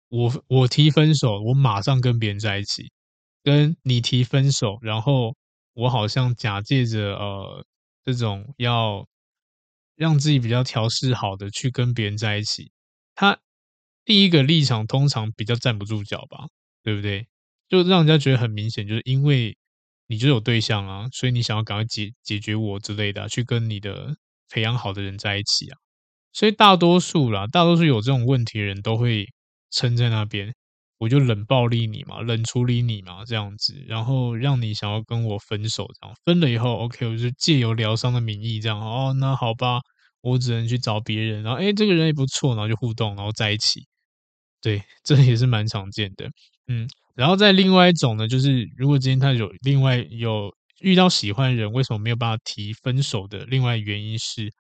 [0.09, 2.91] 我我提分手，我马上跟别人在一起，
[3.43, 5.35] 跟你提分手，然后。
[5.77, 7.65] 我好像假借着呃
[8.05, 9.05] 这种要
[9.97, 12.71] 让自己比较调试好的去跟别人在一起，
[13.17, 13.37] 他
[14.05, 16.47] 第一个立场通常比较站不住脚吧，
[16.85, 17.27] 对不对？
[17.69, 19.57] 就让人家觉得很明显，就是因为
[20.15, 24.15] 你就有对象啊，所以你想要赶快解解决我之类的，去跟你的
[24.49, 25.77] 培养好的人在一起啊。
[26.33, 29.27] 所以大多数啦，大多数有这种问题的人都会
[29.71, 30.55] 撑在那边。
[30.99, 39.81] 我就冷暴力你嘛，冷处理你嘛，这样子，然后让你想要跟我分手，这样分了以后，OK，我就借由疗伤的名义，这样哦，那好吧，
[40.23, 43.87] 我只能去找别人，然后诶，这个人也不错，然后就互动，然后在一起，
[44.63, 46.31] 对，这也是蛮常见的，
[46.69, 53.45] 嗯，然后再另外一种呢，就是如果今天他有另外有遇到喜欢的人，为什么没有办法提分手的？
[53.47, 54.51] 另外原因是，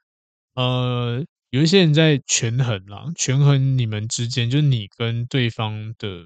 [0.54, 1.24] 呃。
[1.50, 6.24] 有一些人在权衡啦，权衡你们之间，就是你跟对方的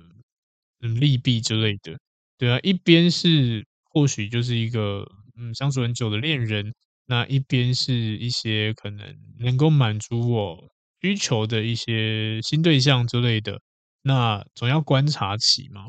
[0.80, 1.98] 嗯利弊之类的，
[2.38, 5.04] 对啊，一边是或许就是一个
[5.38, 6.72] 嗯相处很久的恋人，
[7.04, 10.56] 那一边是一些可能能够满足我
[11.02, 13.60] 需求的一些新对象之类的，
[14.00, 15.82] 那总要观察期嘛，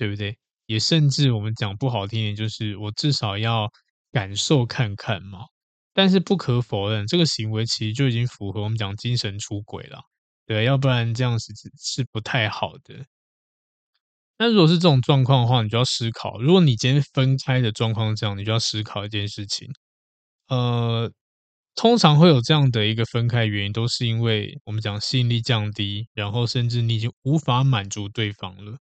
[0.00, 0.34] 对不对？
[0.64, 3.68] 也甚至我们讲不好听点，就是我至少要
[4.12, 5.40] 感受看看嘛。
[5.92, 10.00] 但是不可否认，这个行为其实就已经符合我们讲精神出轨了，
[10.46, 13.04] 对，要不然这样是是不太好的。
[14.38, 19.68] 那如果是这种状况的话，你就要思考，如果你今天分开的状况是这样，你就要思考一件事情。
[20.48, 21.12] 呃，
[21.74, 28.78] 通常会有这样的一个分开原因，都是因为我们讲吸引力降低，然后甚至你已经无法满足对方了。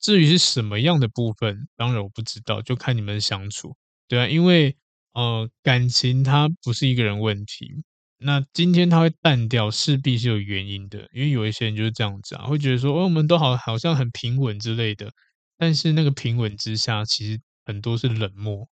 [0.00, 3.76] 至于是什么样的部分，当然我不知道，就看你们相处，
[4.08, 4.76] 对啊，因为。
[5.14, 7.82] 呃，感情它不是一个人问题。
[8.18, 11.08] 那今天它会淡掉，势必是有原因的。
[11.12, 15.10] 因为有一些人就是这样子啊，会觉得说，哦，我们都好好像很平稳之类的。
[15.56, 18.68] 但是那个平稳之下，其实很多是冷漠。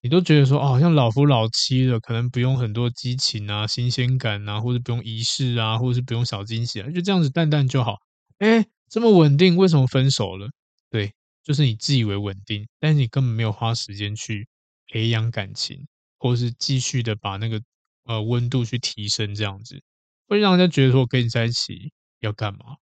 [0.00, 7.96] 你都觉得说，哦，好像老夫老妻了，可能不用很多激情啊、新鲜感啊，或者不用仪式啊，或者是不用小惊喜啊，就这样子淡淡就好。
[8.38, 10.48] 哎，这么稳定，为什么分手了？
[10.90, 14.46] 对，就是你自以为稳定，但是你根本没有花时间去。
[14.88, 15.84] 培养感情，
[16.16, 17.60] 或是继续的把那个
[18.04, 19.82] 呃温度去提升，这样子
[20.28, 22.76] 会让人家觉得说，我跟你在一起要干嘛？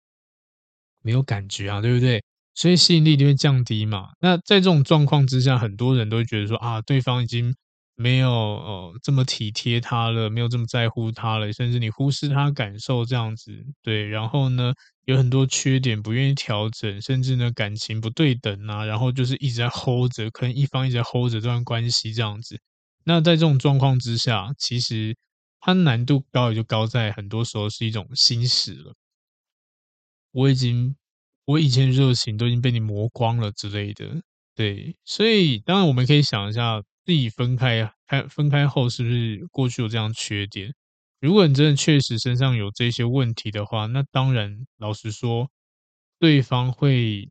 [1.01, 2.21] 没有感觉啊，对不对？
[2.55, 4.09] 所以吸引力就会降低嘛。
[4.19, 7.55] 那在这种状况之下，很多人都会觉得说啊，对方已经
[7.95, 13.51] 没有呃这么体贴他了，没有这么在乎他了，甚至你忽视他感受这样子，
[13.81, 14.07] 对。
[14.07, 14.73] 然后呢，
[15.05, 22.59] 有很多缺点不愿意调整，甚至呢感情不对等啊，然后就是一直在 hold 着，可能一方一直在 hold 着这段关系这样子。
[23.05, 25.15] 那在这种状况之下，其实
[25.59, 28.93] 它难度高也就高在很多时候是一种心死了。
[30.31, 30.95] 我已经
[31.45, 34.21] 我以前热情都已经被你磨光了之类的，
[34.55, 34.95] 对。
[35.05, 40.73] 所以当然我们可以想一下，自己分开开分开后是不是过去有这样缺点？
[41.19, 45.49] 如果你真的确实身上有这些问题的话，那当然，老实说，
[46.19, 47.29] 对方会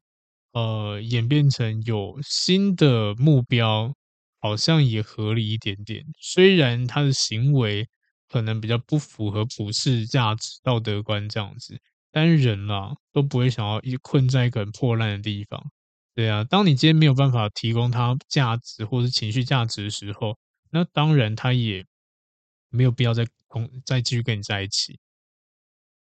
[0.52, 3.94] 呃演变成有新的目标，
[4.40, 6.04] 好像也合理一点点。
[6.18, 7.86] 虽然他的行为
[8.28, 11.78] 可能比较不符合普世价值、道德观这样子，
[12.10, 15.70] 但人啦都不会想要一困在一个很破烂的地方。
[16.14, 20.36] 对啊，当你今天没有办法提供他价值或是情绪价值的时候，
[20.70, 21.86] 那当然他也
[22.68, 24.98] 没有必要再同再继续跟你在一起。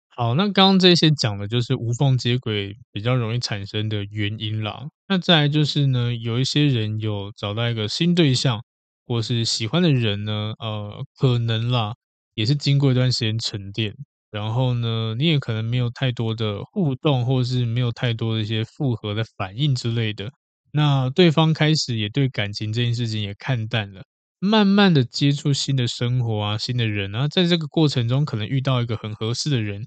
[0.09, 4.89] 好，那刚刚这些讲的就是无缝接轨比较容易产生的原因啦。
[5.09, 8.65] 那再来就是呢，有一些人有找到一个新对象，
[9.07, 11.95] 或是喜欢的人呢，呃，可能啦，
[12.35, 13.95] 也是经过一段时间沉淀，
[14.31, 20.31] 然后呢，你也可能没有太多的互动，或是没有太多的一些复合的反应之类的。
[20.73, 24.03] 那对方开始也对感情这件事情也看淡了，
[24.39, 29.87] 慢慢的接触新的生活啊，新的人啊，在这个过程中可能遇到一个很合适的人。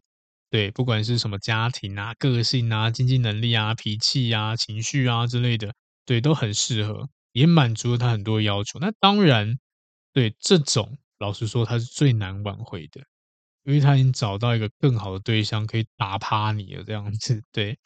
[0.49, 5.73] 对，不管是什么家庭啊、个性啊、经济能力啊、脾气啊、情绪啊之类的，
[6.05, 8.77] 对，都很适合，也满足了他很多要求。
[8.79, 9.57] 那当然，
[10.11, 13.01] 对这种，老实说，他是最难挽回的，
[13.63, 17.41] 因为他已经找到一个更好的对象可以打趴你了，这样子。
[17.51, 17.77] 对，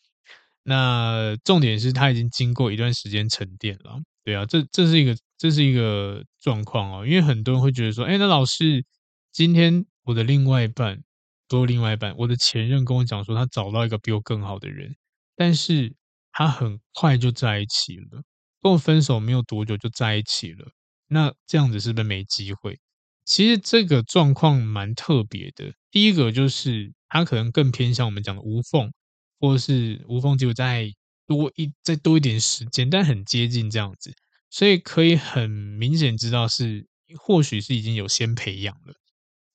[0.64, 4.00] 那重点是他已经经过一段时间沉淀了。
[4.24, 8.86] 对啊，这这是一个这是一个状况哦，因为很多人会觉得说，哎，那老师，
[9.32, 11.02] 今天我的另外一半。
[11.48, 14.96] 都另外一半，我的前任跟我讲说，他找到一个比我更好的人，
[15.36, 15.96] 但是
[16.32, 18.24] 他很快就在一起了，
[18.64, 20.66] 跟我分手没有多久就在一起了。
[21.08, 22.80] 那这样子是不是没机会？
[23.26, 25.74] 其实这个状况蛮特别的。
[25.92, 28.92] 第一个就是他可能更偏向我们讲的无缝，
[29.40, 30.92] 或是无缝就再
[31.28, 34.14] 多一再多一点时间，但很接近这样子，
[34.50, 36.86] 所以可以很明显知道是
[37.18, 38.94] 或许是已经有先培养了。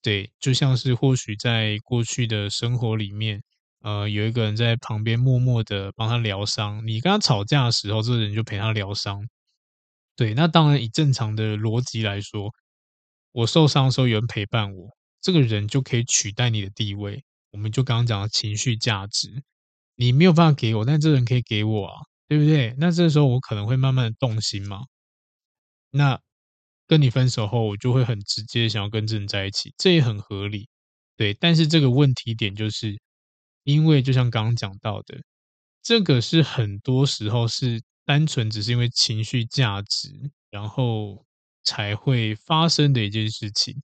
[0.01, 3.43] 对，就像是或许在过去的生活里面，
[3.81, 6.85] 呃，有一个人在旁边默默的帮他疗伤。
[6.87, 9.27] 你跟他吵架的时候，这个人就陪他疗伤。
[10.15, 12.51] 对，那当然以正常的逻辑来说，
[13.31, 14.89] 我受伤的时候有人陪伴我，
[15.21, 17.23] 这个人就可以取代你的地位。
[17.51, 19.43] 我们就刚刚讲的情绪价值，
[19.95, 21.95] 你没有办法给我，但这个人可以给我啊，
[22.27, 22.75] 对不对？
[22.77, 24.81] 那这时候我可能会慢慢的动心嘛。
[25.91, 26.19] 那。
[26.87, 30.67] 跟你分手后，我就会很直接想要跟这人在一起，这也很合理，
[31.15, 31.33] 对。
[31.33, 32.99] 但是这个问题点就是，
[33.63, 35.21] 因为就像刚刚讲到的，
[35.81, 40.09] 这个是很多时候是单纯只是因为情绪价值，
[40.49, 41.25] 然后
[41.63, 43.81] 才会发生的一件事情。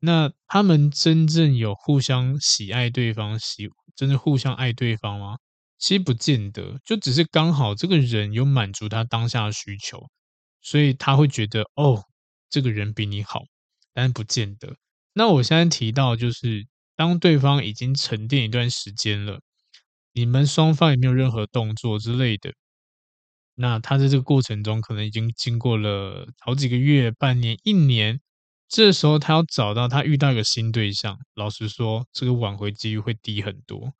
[0.00, 5.36] 那他们真正有互相喜爱对方，喜真的互相爱对方吗？
[5.78, 10.08] 其实不见得，就只是刚好这个人有满足他当下的需求，
[10.60, 12.04] 所以他会觉得哦。
[12.52, 13.44] 这个人比你好，
[13.94, 14.74] 但不见得。
[15.12, 16.66] 那我现在提到，就是
[16.96, 19.38] 当对方已经沉淀一段时间了，
[20.12, 22.52] 你们双方也没有任何动作之类的，
[23.60, 28.18] 那他在这个过程中可能已经经过了好几个月、半年、一年，
[28.68, 33.92] 这时候他要找到他遇到一个新对象，老实说，这个挽回几率会低很多。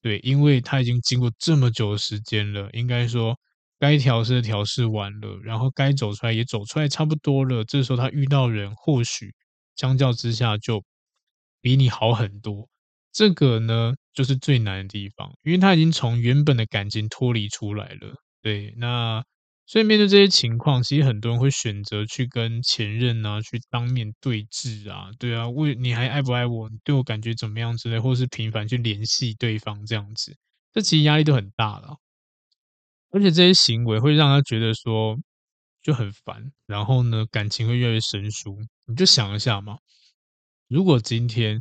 [0.00, 3.36] 对，因为他已经经过这么久的时间了，应该说。
[3.80, 7.62] 该调试的调试完了，然后该走出来也走出来差不多了。
[7.62, 9.32] 这时候他遇到人，或许
[9.76, 10.82] 相较之下就
[11.60, 12.68] 比你好很多。
[13.12, 18.16] 这个呢，就是最难的地方，因为他已经从原本的感情脱离出来了。
[18.48, 19.22] 对，那
[19.66, 26.70] 所以面对这些情况，其实很多人会选择去跟前任啊，去当面对质啊，对啊，为你还爱不爱我？
[26.70, 30.34] 你对我感觉怎么样之类，或是频繁去联系对方这样子，
[30.72, 31.98] 这其实压力都很大了。
[33.10, 35.18] 而且这些行为会让他觉得说
[35.82, 38.56] 就很烦，然后呢，感情会越来越生疏。
[38.86, 39.76] 你就想一下嘛，
[40.68, 41.60] 如果今天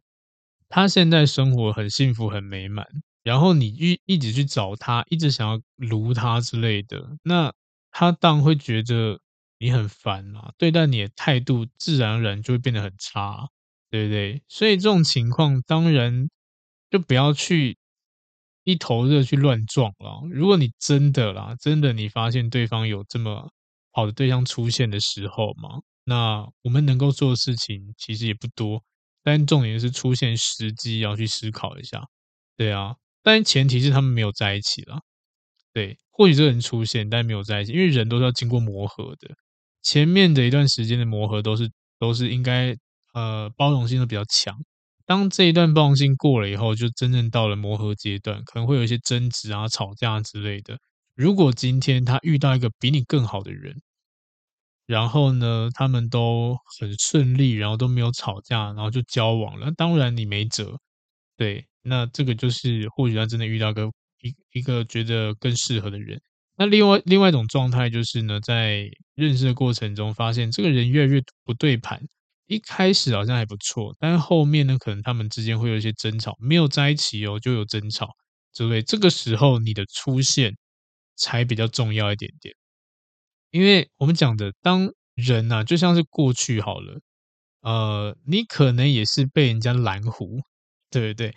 [0.70, 2.86] 他现在生活很幸福、很美满，
[3.28, 7.54] 然后你一一直去找他，一直想要撸他之类的，那
[7.92, 9.20] 他当然会觉得
[9.60, 13.50] 你很烦啊，对待你的态度自然而然就会变得很差，
[13.90, 14.42] 对不对？
[14.48, 16.30] 所以这种情况当然
[16.90, 17.78] 就不要去。
[18.70, 20.28] 一头热去乱撞了。
[20.30, 23.50] 如果你真的啦，真的你发现对方有这么
[23.94, 28.84] 好的对象出现的时候嘛，那我们能够做的事情其实也不多。
[29.24, 32.10] 但重点是出现时机要去思考一下，
[32.58, 32.98] 对啊。
[33.28, 35.02] 但前提是他们没有在一起了，
[35.74, 35.98] 对。
[36.12, 39.36] 或许这个人出现，但没有在一起，因为人都是要经过磨合的。
[39.84, 41.70] 前面的一段时间的磨合都是
[42.00, 42.74] 都是应该
[43.14, 44.56] 呃包容性都比较强。
[45.06, 50.78] 当这一段包容性过了以后，就真正到了磨合阶段，可能会有一些争执啊、吵架之类的。
[51.16, 53.82] 如果今天他遇到一个比你更好的人，
[54.86, 60.80] 然后呢，他们都很顺利，然后都没有吵架，然后就交往了，当然你没辙。
[61.38, 63.86] 对，那这个就是或许他真的遇到个
[64.22, 66.20] 一一个觉得更适合的人。
[66.58, 72.02] 那另外另外一种状态就是呢，在认识的过程中，发现这个人越来越不对盘。
[72.48, 78.10] 一开始好像还不错，但是后面呢，可能他们之间会有一些争吵，没有在一起哦，就有争吵，
[78.54, 78.82] 之类？
[78.82, 80.56] 这个时候你的出现
[81.18, 82.56] 才比较重要一点点，
[83.52, 87.02] 因为我们讲的当人呐，就像是过去好了，
[87.62, 90.40] 呃，你可能也是被人家蓝湖，
[90.90, 91.36] 对不对？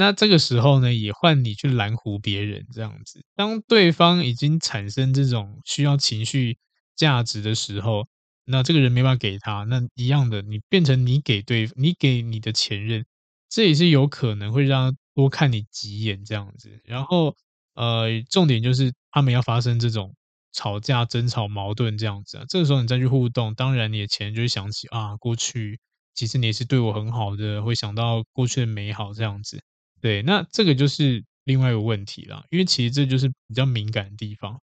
[0.00, 3.22] 那这个时候呢，也换你去拦湖别人这样子。
[3.36, 6.58] 当对方已经产生这种需要情绪
[6.96, 8.08] 价值的时候。
[8.52, 13.04] 那这个人没办法给他，那一样的，你变成你给对，你给你的前任，
[13.48, 16.80] 这也是有可能会让他多看你几眼这样子。
[16.84, 17.36] 然后，
[17.74, 20.16] 呃，重点就是他们要发生这种
[20.52, 22.44] 吵架、争吵、矛盾这样子啊。
[22.48, 25.78] 这个时候你再去互动，当然你的前任就会想起啊，过去
[26.14, 29.62] 其实你也是对我很好的，会想到过去的美好这样子。
[30.00, 34.60] 对，那这个就是另外一个问题了，因为其实这就是比较敏感的地方。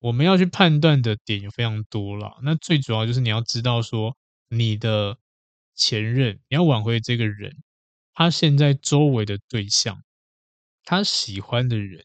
[0.00, 4.14] 我们要去判断的点有非常多了，那最主要就是你要知道说，
[4.50, 5.16] 你的
[5.74, 7.56] 前任，你要挽回这个人，
[8.12, 10.02] 他现在周围的对象，
[10.84, 12.04] 他喜欢的人，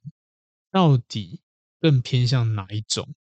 [0.72, 1.42] 到底
[1.82, 3.14] 更偏向哪一种？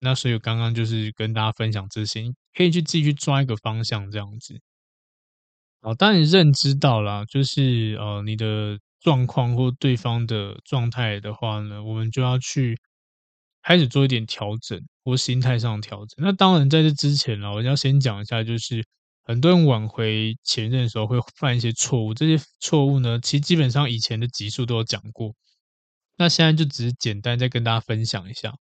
[0.00, 2.24] 那所以我刚刚就是跟大家分享这些，
[2.54, 4.60] 可以去自己去抓一个方向这样子。
[5.80, 12.78] 好，当你认知到了，就是呃你的状况或对方的状态的话呢，我们就要去。
[13.62, 16.24] 开始做一点调整或心态上的调整。
[16.24, 18.82] 那当然，在这之前呢，我要先讲一下，就是
[19.22, 22.14] 很多人挽回前任的时候会犯一些错误。
[22.14, 25.34] 这些错误呢，其实基本上以前的集数都有讲过。
[26.16, 28.54] 那现在就只是简单再跟大家分享一下。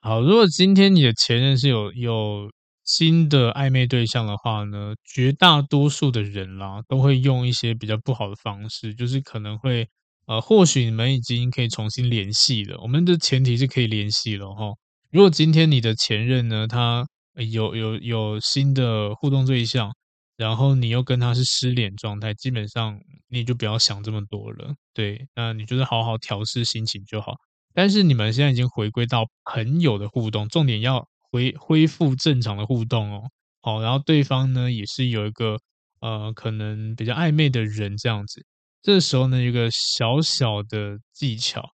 [0.00, 2.50] 好，如果今天你的前任是有有
[2.88, 9.86] 新的暧昧对象的话呢，绝大多数的人啦都会用一些比较不好的方式，就是可能会。
[10.30, 12.78] 呃，或许你们已经可以重新联系了。
[12.82, 14.74] 我们的前提是可以联系了哈。
[15.10, 17.02] 如果今天你的前任呢，他
[17.34, 19.90] 有有有新的互动对象，
[20.36, 24.74] 然后你又跟他是失联状态，基本上你就不要想这么多了。
[24.92, 27.32] 对，那你就是好好调试心情就好。
[27.72, 33.22] 但是你们现在已经回归到朋友的互动，重点要恢恢复正常的互动哦。
[33.60, 35.58] 好，然后对方呢也是有一个
[36.00, 38.44] 呃可能比较暧昧的人这样子。
[38.82, 41.70] 这时候呢，有一个小小的技巧，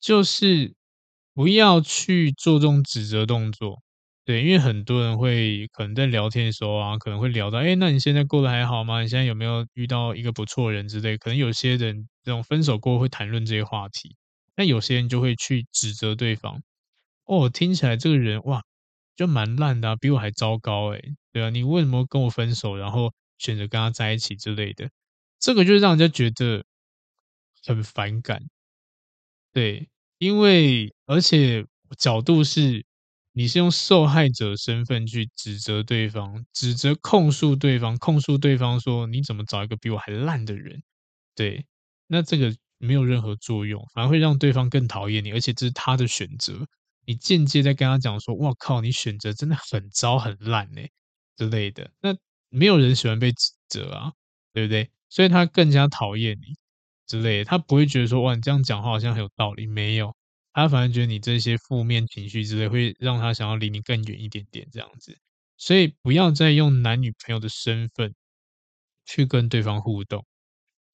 [0.00, 0.74] 就是
[1.34, 3.82] 不要去做这种指责动作，
[4.24, 9.00] 对，因为很多人会可能在聊天的时候啊，可能会聊到，哎，那你现在过得还好吗？
[9.02, 11.16] 你现在有没有遇到一个不错的人之类？
[11.16, 14.14] 可能有些人这种分手过后会谈论这些话题，
[14.54, 16.62] 但有些人就会去指责对方，
[17.24, 18.62] 哦，听起来这个人哇，
[19.16, 21.00] 就蛮烂的啊，比我还糟糕哎，
[21.32, 24.90] 对啊，你为什么跟我分手，然后选择跟他在一起之类的？
[25.40, 26.64] 这个就让人家觉得
[27.64, 28.42] 很反感，
[29.52, 29.88] 对，
[30.18, 31.64] 因为而且
[31.98, 32.84] 角度是，
[33.32, 40.82] 你是用受害者身份去指责对方，指责控诉对方，控诉对方说你怎么找一个比我还烂的人，
[41.36, 41.64] 对，
[42.08, 46.66] 那这个没有任何作用，反而会让对方更讨厌你，而且这是他的选择，
[47.06, 50.82] 你间接在跟他讲说，哇靠，你选择真的很糟很烂呢
[51.36, 52.16] 之类的，那
[52.50, 54.12] 没有人喜欢被指责啊，
[54.52, 54.90] 对不对？
[55.08, 56.54] 所以他更加讨厌你
[57.06, 60.14] 之类的，他不会觉得说哇，你这样讲话好像很有道理，没有，
[60.52, 65.18] 他反而觉得你这些负面情绪之类会让他想要离你更远一点点这样子。
[65.56, 68.14] 所以不要再用男女朋友的身份
[69.06, 70.24] 去跟对方互动，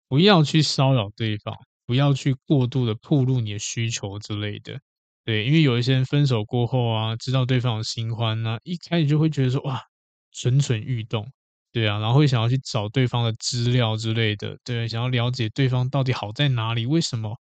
[0.07, 1.55] 不要去骚扰对方，
[1.85, 4.79] 不要去过度的暴露你的需求之类的。
[5.27, 9.83] 对，因为有一些人分手过后啊，知道对方有新欢啊，一开始就会觉得说哇，
[10.31, 11.29] 蠢蠢欲动。
[11.73, 17.37] 对啊，然后会想要去找对方的资料之类的，对，想要了解对方到底好在哪里，为什么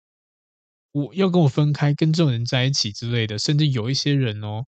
[0.92, 4.64] 我要跟我分开，跟这种人在一起之类的，甚至有一些人哦，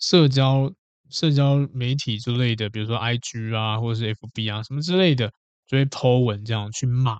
[0.00, 0.68] 社交
[1.10, 5.30] 社交媒体之类的，比如说 IG 啊，或者是 FB 啊什么之类的，
[5.68, 7.18] 就会 po 文这样去骂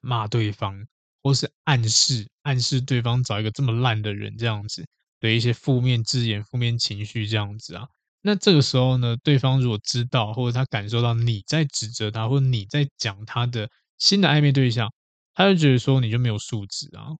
[0.00, 0.86] 骂对方，
[1.26, 4.86] 或是暗示暗示对方找一个这么烂的人这样子，
[5.18, 7.88] 的一些负面字眼、负面情绪这样子啊。
[8.22, 13.68] 那这个时候呢，对方如果知道，或者他感受到你在指责他，或者你在讲他的
[13.98, 14.88] 新的暧昧对象，
[15.34, 17.10] 他就觉得说你就没有素质啊，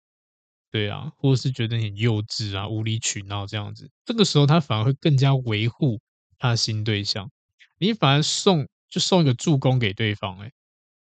[0.71, 3.91] 对啊，或者是觉得你很幼稚啊、无理取闹这样子。
[4.05, 6.01] 这个时候他反而会更加维护
[6.39, 7.29] 他的新对象，
[7.81, 10.53] 你反而送就送一个助攻给对方，哎，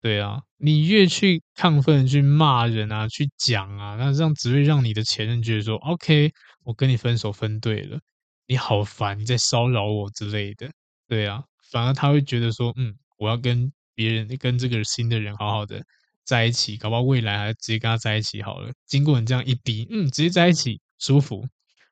[0.03, 6.29] 对啊，你越去亢奋、去骂人啊、去讲啊，那这样只会让你的前任觉得说，OK，
[6.65, 7.97] 我跟你分手分对了。
[8.45, 10.69] 你好烦，你在骚扰我之类的，
[11.07, 11.41] 对啊，
[11.71, 15.81] 反而他会觉得说，嗯，我要跟别人跟这个新的人好好的
[16.25, 18.73] 在一起，搞不好未来还直接跟他在一起好了。
[18.85, 21.47] 经过你这样一逼，嗯，直接在一起，舒服，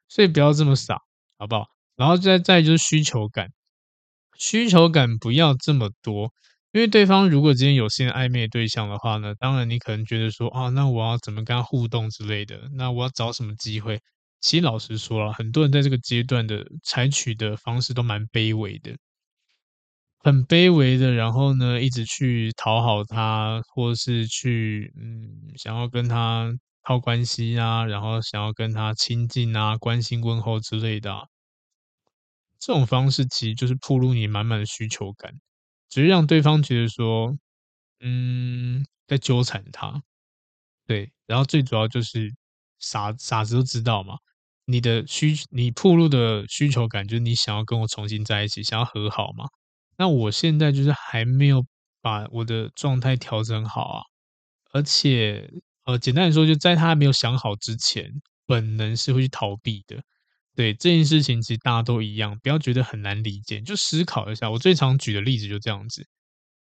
[0.09, 0.99] 所以不要这么傻，
[1.37, 1.67] 好不好？
[1.95, 3.53] 然后再再就是需求感，
[4.37, 6.33] 需求感不要这么多，
[6.71, 13.99] 因为对方如果今天有新的暧昧对象的话呢，当然你可能觉得说啊，那我要怎么跟他互动之类的，那我要找什么机会？
[14.39, 18.95] 其实老实说了，很多人在这个阶段的采取的方式都蛮卑微的。
[20.23, 26.51] 很卑微的，然后呢，一直去讨好他，或是去嗯，想要跟他
[26.83, 31.23] 套关系啊，然后想要跟他亲近啊，关心问候之类的啊，
[32.59, 35.33] 这种方式其实就是暴露你满满的需求感，
[35.91, 37.37] 只是让对方觉得说，
[38.01, 40.01] 嗯，在纠缠他，
[40.87, 42.33] 对，然后最主要就是
[42.79, 44.17] 傻傻子都知道嘛，
[44.65, 49.45] 你的需你暴露的需求感就是你想要跟我重新在一起，想要和好嘛。
[49.97, 51.65] 那我现在就是还没有
[52.01, 54.01] 把我的状态调整好啊，
[54.73, 55.49] 而且
[55.85, 58.11] 呃，简单来说，就在他还没有想好之前，
[58.47, 60.01] 本能是会去逃避的。
[60.55, 64.49] 对，这件事情，其实大家都一样，不要觉得很难理解，就思考一下。
[64.51, 66.05] 我最常举的例子就这样子：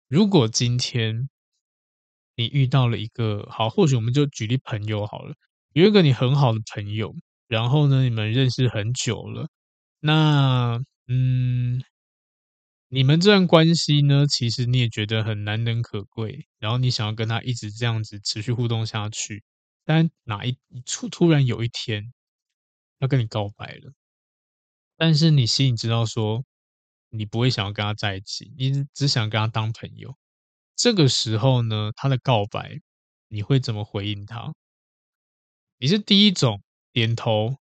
[0.07, 1.29] 如果今天
[2.37, 5.35] 你遇到了一个好，或许我们就举例朋友好了，
[5.73, 7.13] 有一个你很好的朋友，
[7.47, 9.47] 然后呢，你们认识很久了，
[9.99, 11.81] 那嗯。
[12.93, 19.45] 你们这段关系呢，其实你也觉得很难能可贵，然后你想要跟他一直这样子持续互动下去，
[19.85, 22.11] 但哪一突突然有一天
[23.01, 23.91] 要跟你告白了，
[24.95, 26.45] 但是你心里知道说
[27.09, 30.15] 你不会想要跟他在一起，你只想跟他当朋友。
[30.75, 32.79] 这个时候呢，他的告白
[33.27, 34.53] 你会怎么回应他？
[35.79, 36.61] 你是第一种
[36.93, 37.57] 点头，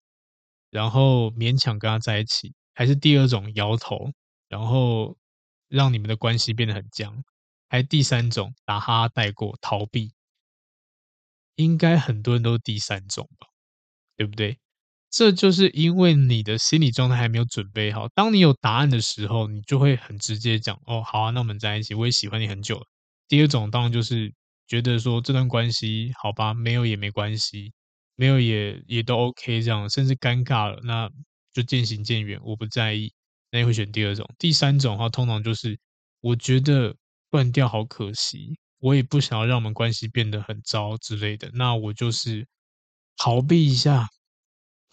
[0.71, 4.11] 然后勉强跟他在一起，还是第二种摇头？
[4.49, 5.19] 然后
[5.69, 7.23] 让你们的关系变得很僵，
[7.69, 10.15] 还是第三种打哈哈带过逃避，
[11.57, 13.49] 应该很多人都第三种吧，
[14.17, 14.59] 对不对？
[15.17, 18.07] 这就是因为你的心理状态还没有准备好。
[18.09, 22.87] 当你有答案的时候，你就会很直接讲：“哦，好啊，那我们在一起，我也喜欢你很久了。”
[23.27, 24.31] 第二种当然就是
[24.67, 27.73] 觉得说这段关系好吧，没有也没关系，
[28.15, 31.09] 没有也也都 OK，这样甚至尴尬了，那
[31.55, 33.11] 就渐行渐远，我不在意。
[33.51, 35.79] 那你会选第二种，第三种的话，通常就是
[36.21, 36.95] 我觉得
[37.31, 42.47] 断掉好可惜，我也不想要让我们关系变得很糟之类的，那我就是
[43.17, 44.07] 逃避一下，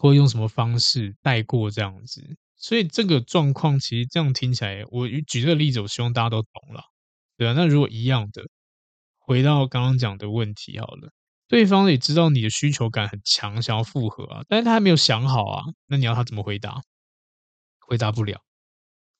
[0.04, 2.36] 或用什么方式带过这样子。
[2.58, 6.82] 所以这个状况其实这样听起来，我举这个例子，我希望大家都懂了，
[7.38, 7.54] 对啊。
[7.56, 8.42] 那如果一样的，
[9.16, 11.10] 回到刚刚讲的问题好了，
[11.48, 16.82] 对方也知道你的需求感很强，想要复合啊，但是他还没有想好啊，那你要他怎么回答？
[17.80, 18.42] 回答不了。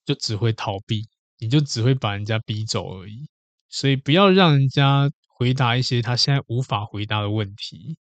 [0.05, 1.09] 就只会逃避，
[1.39, 3.27] 你就只会把人家逼走而已。
[3.69, 7.97] 所以不要让人家回答一些他现在无法回答的问题。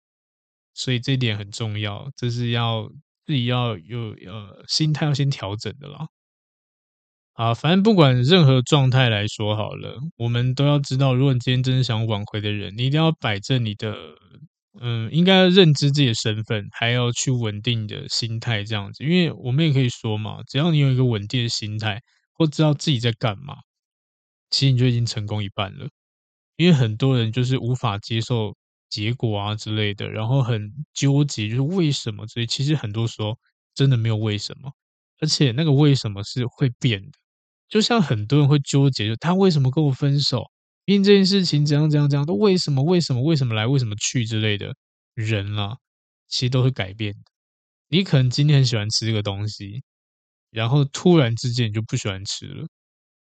[0.75, 2.89] 所以这一点很重要，这是要
[3.25, 6.07] 自己要有呃心态要先调整的啦。
[7.35, 13.95] 啊，反正不管任何状态来说好了，我们都要知道，如果你今天真的想挽回的人，你一定要摆正你的。
[14.81, 19.05] 嗯，应该要认知自己的身份，还要去稳定你的心态，这样子。
[19.05, 22.01] 因为我们也可以说嘛，只要你有一个稳定的心态，
[22.33, 23.57] 或知道自己在干嘛，
[24.49, 25.87] 其实你就已经成功一半了。
[26.57, 28.57] 因为很多人就是无法接受
[28.93, 32.27] 结果啊之类的，然后很纠结，就是为什么？
[32.27, 33.39] 所以其实很多时候
[33.75, 34.71] 真的没有为什么，
[35.19, 37.11] 而且那个为什么是会变的。
[37.71, 40.45] 就像很多人会纠结，就他为什么跟我分手？
[40.85, 44.75] 因为这件事情怎样怎样怎样，都为什么为什么为什么来为什么去之类的
[45.15, 45.79] 人啊，
[46.29, 47.21] 其实都会改变的。
[47.89, 49.83] 你可能今天很喜欢吃这个东西，
[50.51, 52.67] 然后突然之间你就不喜欢吃了。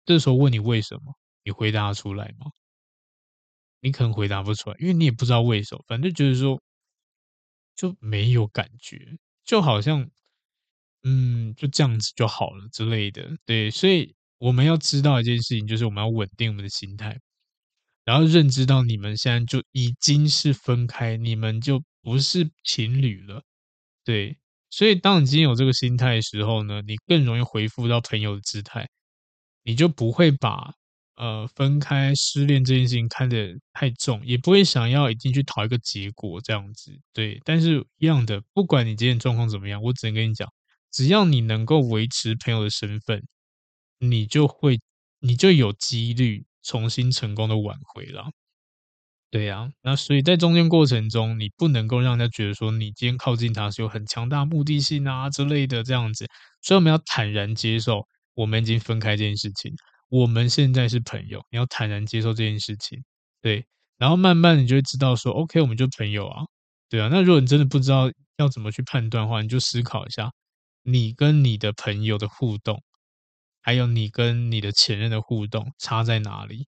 [0.05, 2.47] 这时候问你为什么，你回答出来吗？
[3.84, 6.60] 你可能回答不出来，因为你也不知道为什么，反正就是说
[7.76, 10.10] 就没有感觉，就好像
[11.04, 13.30] 嗯就这样子就好了之类的。
[13.46, 17.20] 对，所以我们要知道一件事情，就是我们要稳定我们的心态。
[18.06, 23.44] 然后认知到你们现在就已经是分开，你们就不是情侣了，
[24.04, 24.38] 对。
[24.70, 28.90] 所以当你今天有这个心态的时候呢，你更容易回复到朋友的姿态，
[29.64, 30.74] 你就不会把
[31.16, 37.39] 呃分开、失恋这件事情看得太重，也不会想要一定去讨一个结果这样子，对。
[37.45, 40.47] 但是一样的，不管你今天状况怎么样，我只能跟你讲，
[40.91, 43.24] 只要你能够维持朋友的身份，
[43.99, 44.80] 你就会，
[45.20, 46.45] 你就有几率。
[46.66, 48.32] 重新成功的挽回了，
[49.30, 56.26] 对呀、那所以在中间过程中，你不能够让人家觉得说你今天靠近他是有很强大目的性啊之类的这样子，
[56.61, 59.76] 所以我们要坦然接受我们已经分开这件事情，
[60.14, 63.03] 我们现在是朋友，你要坦然接受这件事情，
[63.41, 63.66] 对，
[63.97, 66.43] 然后慢慢你就会知道说，OK，我们就朋友啊，
[66.88, 70.32] 对啊，那如果你真的不知道要怎么去判断的话，你就思考一下，
[70.84, 72.84] 你跟你的朋友的互动，
[73.59, 76.68] 还有你跟你的前任的互动差在哪里？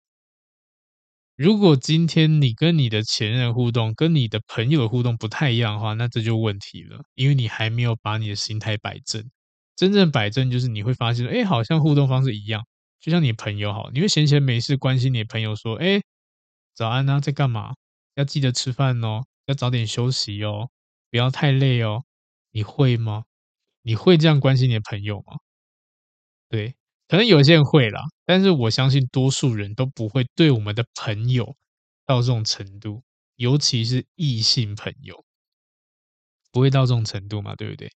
[1.35, 9.29] 如果今天你跟你的前任互动跟你的朋友的互动不太一样的话，那这就问题了，因为你还没有把你的心态摆正。
[9.75, 12.63] 真正摆正就是你会发现，哎，好像互动方式一样，
[13.03, 16.01] 就像你朋友好，你会闲闲没事关心你朋友说，哎，
[16.73, 17.73] 早安啊，在干嘛？
[18.15, 20.69] 要记得吃饭哦，要早点休息哦，
[21.11, 22.05] 不要太累哦。
[22.51, 23.25] 你会吗？
[23.81, 25.35] 你会这样关心你的朋友吗？
[26.51, 26.75] 对。
[27.09, 31.55] 可能有些人会啦，但是我相信多数人都不会对我们的朋友
[32.07, 33.03] 到这种程度，
[33.35, 35.23] 尤其是异性朋友，
[36.51, 37.91] 不会到这种程度嘛，对不对？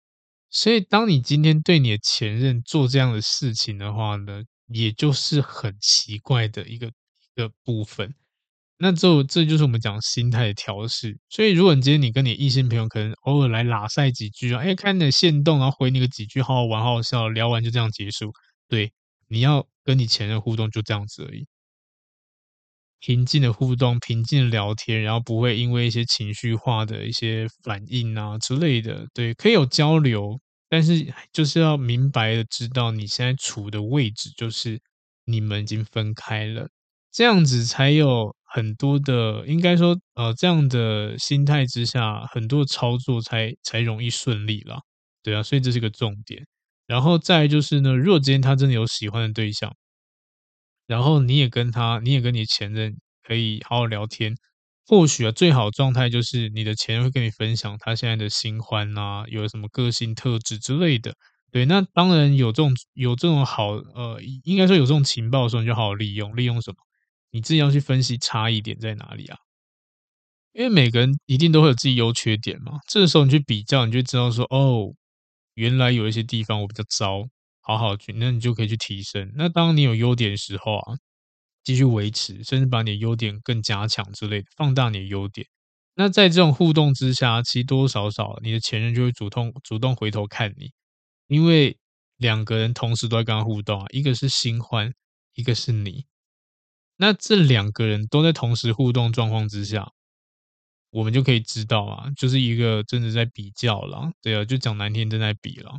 [0.50, 4.44] 所以，当你今天对你的前任做这样的事情的话呢，
[4.74, 8.14] 也就是很奇怪的一个一个部分。
[8.78, 11.18] 那这这就是我们讲心态的调试。
[11.30, 18.32] 所以，如果你今天你跟你异性朋友可能偶尔来拉赛几句啊，哎，看你的限动，然后回你个几句，好好玩，好好笑，聊完就这样结束，
[18.68, 18.92] 对。
[19.30, 21.48] 你要跟你前任互动就这样子而已，
[23.00, 30.40] 平静的互动，平静的聊天，然后不会因为一些情绪化的一些反应啊之类的，对，可以有交流，
[30.74, 34.82] 但是就是要明白的知道你现在处的位置就是
[35.24, 36.68] 你们已经分开了，
[37.12, 44.80] 这样子才有很多的，应该说呃这样的心态之下，很多操作才才容易顺利啦，
[45.22, 46.44] 对啊，所以这是个重点。
[46.88, 49.72] 然后再就是呢，如果今天他真的有喜欢的对象，
[50.88, 54.36] 然后你也跟他，你也跟你前任可以好好聊天，
[54.86, 61.14] 或许啊，最好状态就是你的前任会跟你分享他现在的新欢啊，有什么个性特质之类的。
[61.52, 66.78] 对，那当然有这种有这种好呃，应该说有这种情报的时候，你就好好利用，利用什么？
[67.32, 69.38] 你自己要去分析差异点在哪里啊？
[70.54, 74.94] 因为每个人一定都会有自己优缺点嘛，这个时候你去比较，你就知道说哦。
[75.56, 77.22] 原来有一些地方我比较糟，
[77.62, 79.32] 好好去，那你就可以去提升。
[79.36, 80.96] 那当你有优点的时候啊，
[81.64, 85.48] 继续维持，甚至把你的优点更加强之类的，放大你的优点。
[85.96, 90.72] 那在这种互动之下，其实多多少少你的前任就会主动主动回头看你，
[91.28, 91.78] 因为
[92.18, 94.94] 两个人同时都在跟他互动啊，一个是新欢，
[95.36, 96.06] 一个是你。
[96.98, 99.92] 那这两个人都在同时互动状况之下。
[100.92, 105.74] 我们就可以知道啊，就是一个真的在比较了，对啊，就讲难听，正在比了。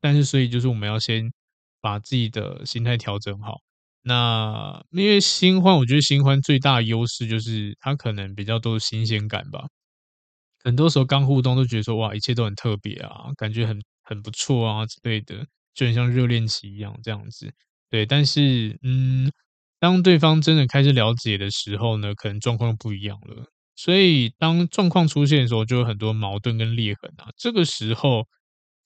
[0.00, 1.32] 但是，所以就是我们要先
[1.80, 3.60] 把自己的心态调整好。
[4.08, 9.66] 那因为新欢，我觉得新欢最大的优势就是它可能比较多新鲜感吧。
[10.64, 17.52] 很多时候刚互动都觉得说哇，一切都很特别啊，感觉很很不错啊之类的，就很像热恋期一样这样子。
[17.90, 19.32] 对，但是嗯，
[19.80, 23.46] 当对方真的开始了解的时候呢，可能状况不一样了。
[23.76, 27.28] 所以，当状况出现的时候，就有很多矛盾跟裂痕啊。
[27.36, 28.26] 这个时候，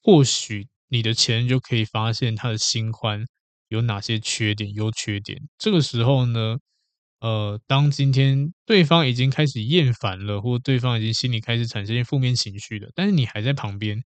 [0.03, 3.27] 或许你的前任就可以发现他的新欢
[3.71, 5.41] 有哪些缺点、优缺点。
[5.59, 6.59] 这个时候呢，
[7.21, 14.05] 呃，当今天对方已经开始厌烦了，或对方已经心里开始产生一些负面情绪了，但是你还在旁边，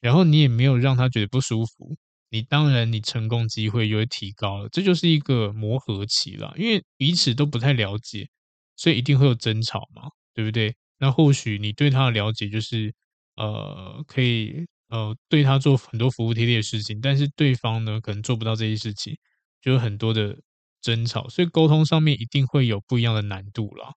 [0.00, 1.96] 然后你也没有让他觉得不舒服，
[2.30, 4.68] 你当然你成功机会就会提高了。
[4.70, 8.28] 这就是一个磨合期了，因为彼此都不太了解，
[8.76, 10.02] 所以一定会有争吵嘛。
[10.34, 10.74] 对不对？
[10.98, 12.94] 那或许你对他的了解就是，
[13.36, 19.16] 呃，可以呃对他做很多服服帖帖的事情，但是对方呢可能做不到这些事情，
[19.60, 20.36] 就有很多的
[20.80, 23.94] 争吵，所以沟通上面一定会有不一样的难度啦。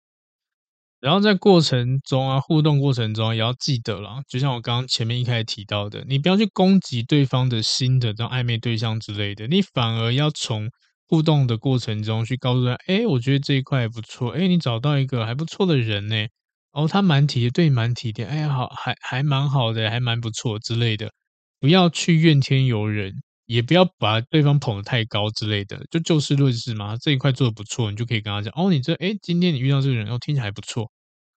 [1.02, 10.70] 然后在过程中啊，互动过程中，也要记得啦，就像我刚刚前面一开始提到的，你不要去攻击对方的新的这种暧昧对象之类的，你反而要从。
[11.06, 16.26] 互动的过程中，去告诉他，哎，我觉得这一块不错，哎，你找到一个还不错的人呢，
[16.74, 21.12] 哦，他蛮体贴，对你蛮体贴，哎呀，好，还还蛮好的，还蛮不错之类的，
[21.60, 23.14] 不要去怨天尤人，
[23.46, 30.92] 也不要把对方捧得太高之类的，就就事论事嘛，这一块做的不错，你就可以跟他讲，哦，你这，哎，今天你遇到这个人，哦，听起来还不错，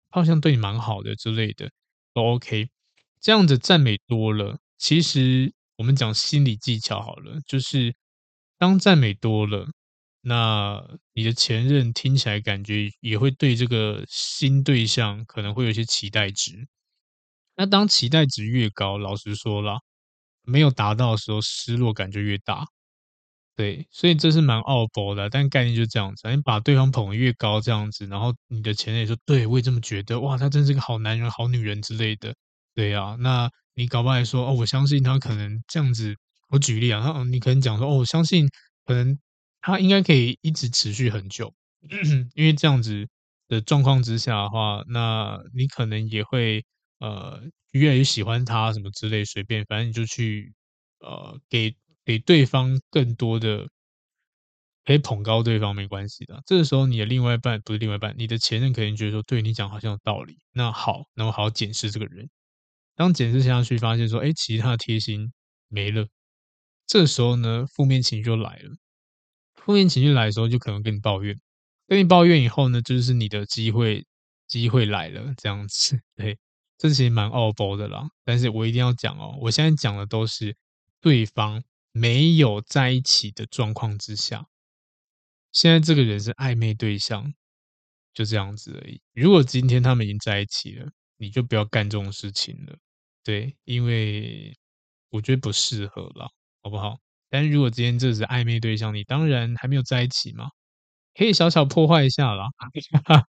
[0.09, 1.69] 他好像对你蛮好的之类的，
[2.13, 2.69] 都 OK，
[3.19, 7.93] 这样子赞美多了，其实我们讲心理技巧好了，就是。
[8.57, 9.67] 当赞美多了，
[10.27, 16.67] 那你的前任听起来感觉也会对这个新对象可能会有一些期待值。
[17.55, 19.77] 那当期待值越高，老实说啦，
[20.43, 22.65] 没有达到的时候，失落感就越大。
[23.55, 26.27] 对，所以这是蛮奥博的，但概念就是这样子。
[26.29, 32.35] 你把对方捧得越高，这样子，然后你的前任也说：“对，我也这么觉得。”哇，他真是个好男人、好女人之类的。
[32.73, 36.15] 对啊，那你搞不好还说：“哦，我相信他可能这样子。”
[36.49, 38.47] 我举例啊，他你可能讲说哦，我相信
[38.85, 39.17] 可能
[39.65, 41.51] 他应该可以一直持续很久，
[42.35, 43.07] 因为这样子
[43.47, 46.63] 的状况之下的话，那你可能也会
[46.99, 47.41] 呃
[47.71, 50.53] 越来越喜欢他什么之类，随便，反正你就去
[50.99, 53.67] 呃给给对方更多的。
[54.83, 60.37] 可以捧高对方没关系的，这个时候你的另外一半不是另外一半，你的前任可能觉得说，对你讲好像有道理。
[60.53, 62.29] 那好，那我好好检视这个人。
[62.95, 65.33] 当检视下去，发现说，哎，其实他的贴心
[65.69, 66.07] 没了。
[66.85, 68.75] 这时候呢，负面情绪就来了。
[69.65, 71.35] 负面情绪来的时候，就可能跟你抱怨。
[71.87, 74.05] 跟你抱怨以后呢，就是你的机会，
[74.47, 75.99] 机会来了，这样子。
[76.15, 76.37] 对，
[76.77, 78.07] 这其实蛮奥步的啦。
[78.23, 80.55] 但是我一定要讲哦，我现在讲的都是
[81.01, 84.45] 对方没有在一起的状况之下。
[85.51, 87.33] 现在这个人是暧昧对象，
[88.13, 89.01] 就这样子而已。
[89.13, 92.77] 如果今天他们已经在一起了，你就不要干这种事情了，
[93.23, 94.55] 对，因为
[95.09, 96.29] 我觉得不适合啦，
[96.61, 96.99] 好不好？
[97.29, 100.49] 但如果今天这是暧昧对象，你当然还没有在一起嘛，
[101.15, 102.47] 可以小小破坏一下啦。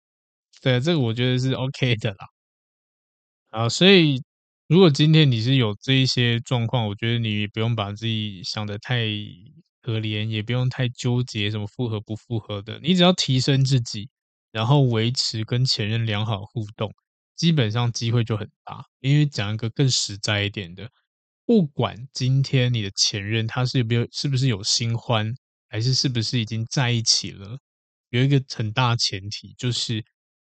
[0.62, 2.28] 对，这个我觉得是 OK 的啦。
[3.52, 4.22] 啊，所以
[4.68, 9.06] 如果今天你是有这一些状况，我觉得你不用把自己想的太。
[9.84, 14.08] 可怜也不用太纠结什么复合不复合的，你只要提升自己，
[14.52, 16.94] 然后维持跟前任良好互动，
[17.36, 18.86] 基本上机会就很大。
[19.00, 20.88] 因为讲一个更实在一点的，
[21.52, 25.36] 不管今天你的前任他是不有是不是有新欢，
[25.68, 27.60] 还是是不是已经在一起了，
[28.08, 30.02] 有一个很大前提就是，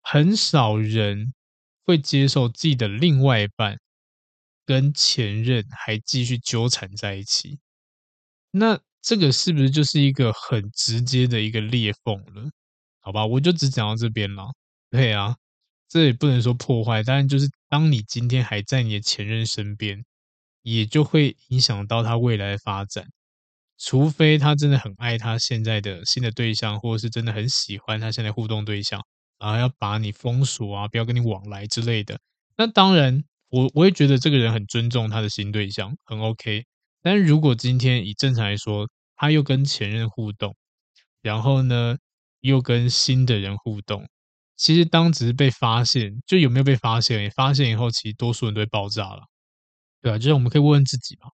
[0.04, 1.34] 很少人
[1.84, 3.76] 会接受自己的另外一半
[4.68, 7.58] 跟前任还继续纠缠在一起。
[8.52, 12.52] 那这个是不是就是一个很直接的一个裂缝了？
[13.00, 14.54] 好吧，我就只讲到这边了。
[14.92, 15.36] 对啊，
[15.90, 20.06] 这也不能说破坏，但就是当你今天还在你的前任身边，
[20.64, 23.06] 也就会影响到他未来的发展。
[23.78, 29.02] 除非他真的很爱他现在的新的对象，或者是真的很喜欢他现在互动对象，
[29.38, 32.18] 然后要把你封锁啊，不要跟你往来之类的。
[32.56, 36.66] 那当然，我我也觉得这个人很尊重他的新对象，很 OK。
[37.02, 38.88] 但如果今天以正常来说，
[39.18, 40.56] 他又跟前任互动，
[41.22, 41.98] 然后呢，
[42.40, 44.08] 又跟新的人互动，
[44.56, 47.30] 其实当只是被发现，就有没有被发现？
[47.32, 49.24] 发现以后，其实多数人都会爆炸了，
[50.04, 50.18] 对啊？
[50.18, 51.30] 就是我们可以问问自己嘛，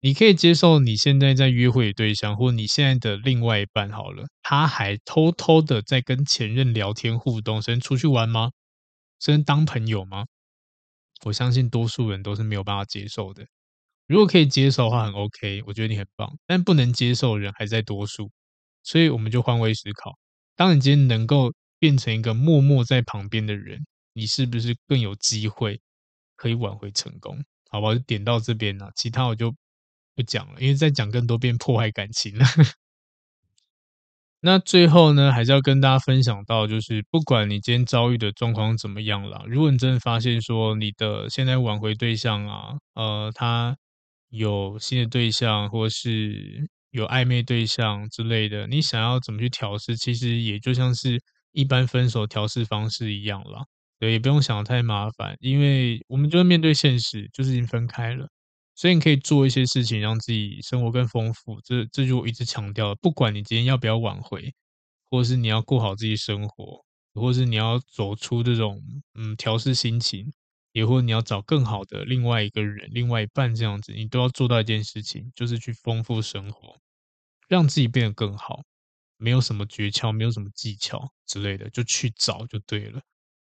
[0.00, 8.50] 你可以接受你现在在约会的对象，或你现在的另外一半好了，他还偷偷的在跟前任聊天互动，甚至出去玩吗？
[9.20, 10.26] 甚至当朋友吗？
[11.24, 13.46] 我相信多数人都是没有办法接受的。
[14.06, 16.36] 如果可以接受的话，很 OK，我觉得你很棒。
[16.46, 18.30] 但不能接受的人还在多数，
[18.82, 20.18] 所以我们就换位思考：
[20.56, 25.80] 当你今天能够变成一个默默在旁边的人，你是不是更有机会
[26.34, 27.44] 可以挽回成功？
[27.70, 29.54] 好吧，就点到这边了，其他我就
[30.14, 32.44] 不讲了，因为再讲更多变破坏感情了。
[34.40, 43.76] 那最后呢，还是要跟大家分享到，就是不管你今天遭遇的状况怎么样啦，如果你真的发现说你的现在挽回对象啊，呃，他。
[44.32, 49.96] 有新的对象，或是有暧昧对象之类的，你想要怎么去调试？
[49.96, 53.64] 其实也就像是一般分手调试方式一样啦。
[54.00, 58.28] 对，也不用想得太麻烦，因为我们就要面对现实，就是已经分开了。
[58.74, 61.60] 所以你可以做一些事情，让自己生活更丰富。
[61.62, 64.54] 这这就我一直强调，不管你今天要不要挽回，
[65.10, 66.84] 或是你要过好自己生活，
[67.14, 68.80] 或是你要走出这种
[69.14, 70.32] 嗯调试心情。
[70.72, 76.78] 也或你要找更好的另外一个人、另外一半这样子，你都要做到一件事情，就是去丰富生活，
[77.48, 78.60] 让自己变得更好。
[79.16, 83.02] 没有什么诀窍，没有什么技巧之类的，就去找就对了。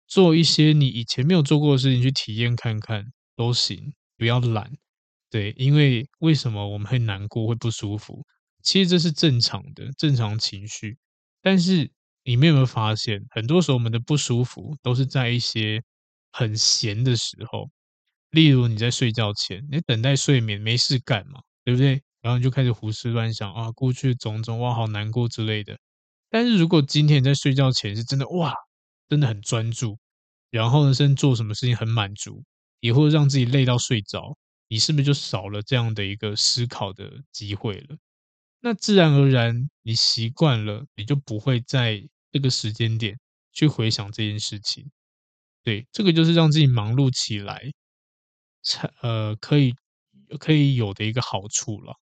[0.09, 3.05] 做一些你以前没有做过的事情，去体验看看
[3.37, 4.73] 都行，不要懒。
[5.31, 8.25] 对，因为为什么我们会难过、会不舒服？
[8.63, 10.97] 其实这是正常的，正常情绪。
[11.43, 11.91] 但是
[12.25, 15.83] 你们有没有发现，很多时候我们的不舒服都是在一些。
[16.31, 17.71] 很闲的时候，
[18.31, 22.03] 例如你在睡觉前，你等待睡眠，没事干嘛，对不对？
[22.21, 25.77] 然后你就开始胡思乱想啊，过去种种，哇，好难过之类的。
[26.31, 28.53] 但是如果今天你在睡觉前是真的哇，
[29.09, 29.99] 真的很专注，
[30.51, 32.45] 然后呢，甚至做什么事情很满足，
[32.81, 34.37] 也会让自己累到睡着，
[34.69, 37.97] 你是不是就少了这样的一个思考的机会了？
[38.61, 42.03] 那自然而然，你习惯了，你就不会在
[42.33, 43.19] 这个时间点
[43.53, 44.91] 去回想这件事情。
[45.65, 47.63] 对，这个就是让自己忙碌起来，
[48.63, 49.75] 才呃可以
[50.41, 51.95] 可以有的一个好处了。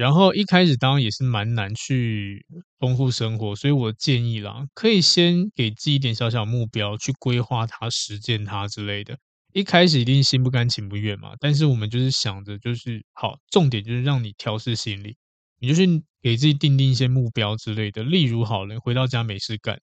[0.00, 2.46] 然后一开始当然也是蛮难去
[2.78, 9.18] 丰富生活，所以我建议啦，可以先给自己一点小小目标，去规划它、实践它之类的。
[9.52, 15.16] 一开始一定心不甘情不愿嘛，但是我们就是想着，就是好，重点就是让你调试心理，
[15.58, 15.84] 你就是
[16.22, 18.02] 给自己定定一些目标之类的。
[18.02, 19.78] 例如，好了，回到家没事干，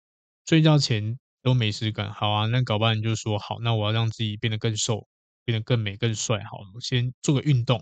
[0.47, 1.19] 睡觉前。
[1.43, 2.11] 都没事干。
[2.11, 5.07] 好啊，那搞不好你就说好，那我要让自己变得更瘦，
[5.45, 6.39] 变得更美、更帅。
[6.43, 7.81] 好了，我先做个运动，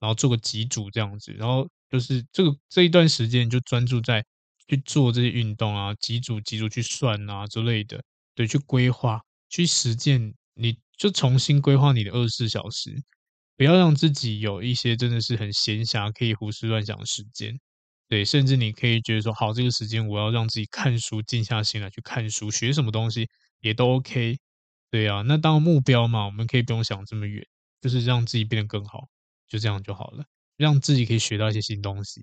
[0.00, 4.24] 然后做个几组这样子，然后就是这个这一段时间就专注在
[4.68, 8.02] 去做这些运动啊，几组几组去算啊之类的，
[8.34, 13.02] 对，去规划、去实践，你就重新规划你的二十四小时。
[13.56, 17.58] 不要让自己有一些真的是很闲暇可以胡思乱想的时间，
[18.08, 23.26] 对，甚至你可以觉得说，好，这个时间我要让自己看书，静下心来去看书，学什么东西
[23.60, 24.36] 也都 OK，
[24.90, 27.42] 对啊，那当目标嘛，我们可以不用想这么远，
[27.80, 29.08] 就是让自己变得更好，
[29.48, 30.24] 就这样就好了，
[30.56, 32.22] 让自己可以学到一些新东西，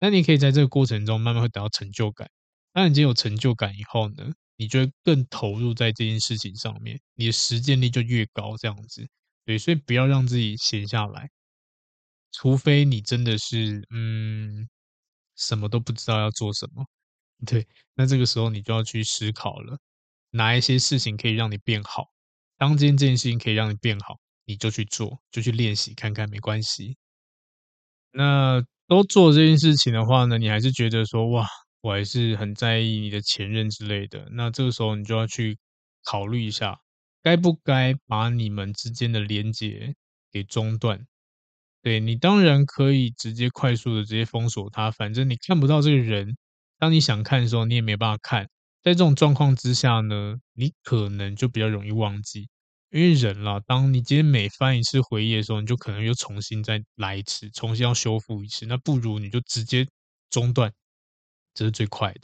[0.00, 2.28] 那你可以在这个过程中慢慢会得到成就感，
[2.72, 9.06] 当你已经有成就感以后呢，你就会更投入在这件事情上面，你的实践力就越高，这样子。
[9.44, 11.28] 对，所以不要让自己闲下来，
[12.32, 14.68] 除非你真的是嗯，
[15.36, 16.84] 什么都不知道要做什么。
[17.46, 19.78] 对，那这个时候你就要去思考了，
[20.30, 22.06] 哪一些事情可以让你变好？
[22.56, 26.96] 当今天这件事情可以让你变好，你就去做，就去练习看看，没关系。
[28.14, 31.46] 那都做这件事情的话呢，你还是觉得说哇，
[31.82, 35.58] 我还是很在意你的前任之类的，那这个时候你就要去
[36.04, 36.78] 考虑一下。
[37.22, 39.94] 该不该把你们之间的连接
[40.30, 41.06] 给中断？
[41.82, 46.36] 对，你当然可以直接快速的直接封锁他，反正你看不到这个人。
[46.78, 48.44] 当你想看的时候，你也没办法看。
[48.82, 52.48] 在这种状况之下呢，你可能就比较容易忘记，
[52.94, 58.66] 因为人啦，当你今天每翻一次回忆的时候，你就可能又重新再来一次，重新要修复一次。
[58.66, 59.84] 那不如你就直接
[60.30, 60.72] 中断，
[61.54, 62.20] 这是最快的。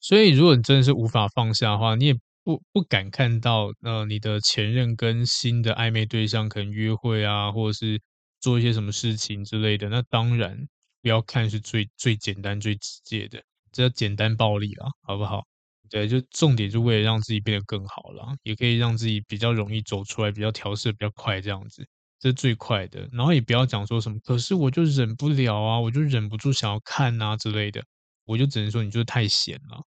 [0.00, 2.14] 所以，如果你真的是无法放下的话，你也。
[2.44, 8.00] 不不敢看到，呃，你的前任跟新的暧昧对象可能约会啊，或者是
[8.40, 10.56] 做一些什么事情之类的，那当然
[11.02, 15.44] 不要看是最最简单、最直接的，这叫简单暴力啊，好不好？
[15.90, 21.86] 对，就重点是为了让自己变得更好啦，也可以让自己比较容易走出来，比较调试比较快这样子，
[22.20, 23.08] 这是最快的。
[23.12, 27.82] 然后也不要讲说什么，可是我就忍不了啊，我就忍不住想要看啊之类的，
[28.24, 29.82] 我就只能说你就是太闲了。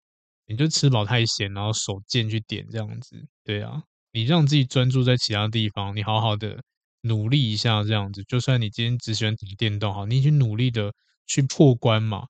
[0.52, 6.60] 你就吃饱太闲，然后手贱去点这样子，对啊，你让自己专注在其他地方，你好好的
[7.02, 8.24] 努力一下这样子。
[8.24, 10.92] 就算你今天只喜欢打电动，好，你去努力的
[11.28, 12.26] 去破关嘛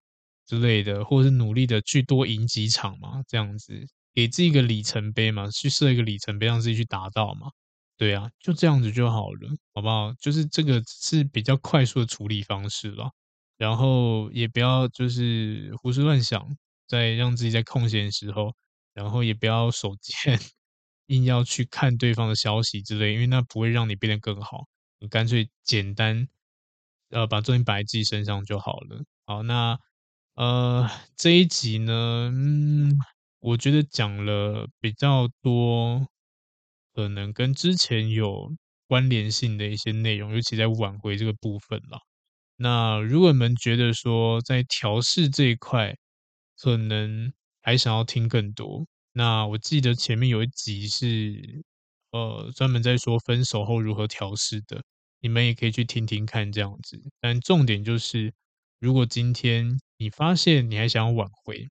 [0.49, 3.85] 之类的，或者是努力的去多赢几场嘛，这样子
[4.15, 7.51] 给自己一个里程碑嘛，去设一个里程碑，让自己去达到嘛，
[7.97, 10.11] 对啊，就这样子就好了，好不好？
[10.19, 13.11] 就是这个是比较快速的处理方式了，
[13.57, 16.57] 然后也不要就是胡思乱想。
[16.87, 18.51] 在让自己在空闲的时候，
[18.95, 20.39] 然后也不要手贱，
[21.05, 24.65] 硬要去看对方的消息之类，因为那不会让你变得更好。
[24.97, 26.27] 你干脆简单，
[27.11, 29.03] 呃，把重心摆自己身上就好了。
[29.27, 29.77] 好，那
[30.39, 32.97] 呃这一集呢，嗯，
[33.39, 36.07] 我觉得讲了比较多，
[36.93, 38.49] 可能跟之前有
[38.87, 41.99] 关联性的一些内容，尤其在挽回这个部分啦。
[42.57, 45.93] 那如果你们觉得说在调试这一块，
[46.57, 48.85] 可能还想要听更多。
[49.13, 51.63] 那我记得前面有一集是，
[52.11, 54.81] 呃，专门在说分手后如何调试的，
[55.19, 56.97] 你们也可以去听听看这样子。
[57.19, 58.33] 但重点就是，
[58.79, 61.67] 如果今天你发现你还想挽回，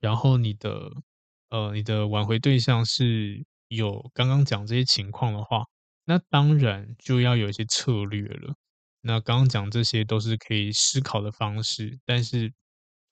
[0.00, 0.90] 然后你的，
[1.50, 5.64] 呃，你的挽回对象是有刚刚讲这些情况的话，
[6.04, 8.54] 那当然就要有一些策略了。
[9.02, 12.52] 那刚刚讲这些都是可以思考的方式，但是。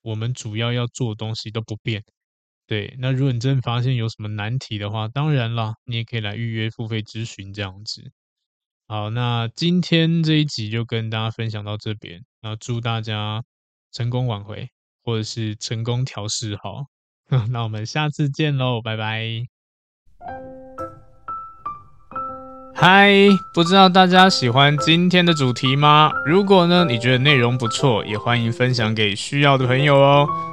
[0.04, 2.02] 我们主要要做的东西都不变，
[2.66, 2.96] 对。
[2.98, 8.10] 那如果你真的发现有什么难题的话，当然啦，你也可以来预约付费咨询这样子。
[8.93, 12.20] 好，那今天这一集就跟大家分享到这边。
[12.43, 13.43] 那祝大家
[13.90, 14.68] 成功挽回，
[15.03, 16.84] 或者是成功调试好。
[17.49, 19.47] 那我们下次见喽，拜拜。
[22.74, 23.14] 嗨，
[23.55, 26.12] 不知道大家喜欢今天的主题吗？
[26.26, 30.28] 如果呢，你觉得内容不错，也欢迎分享给需要的朋友哦。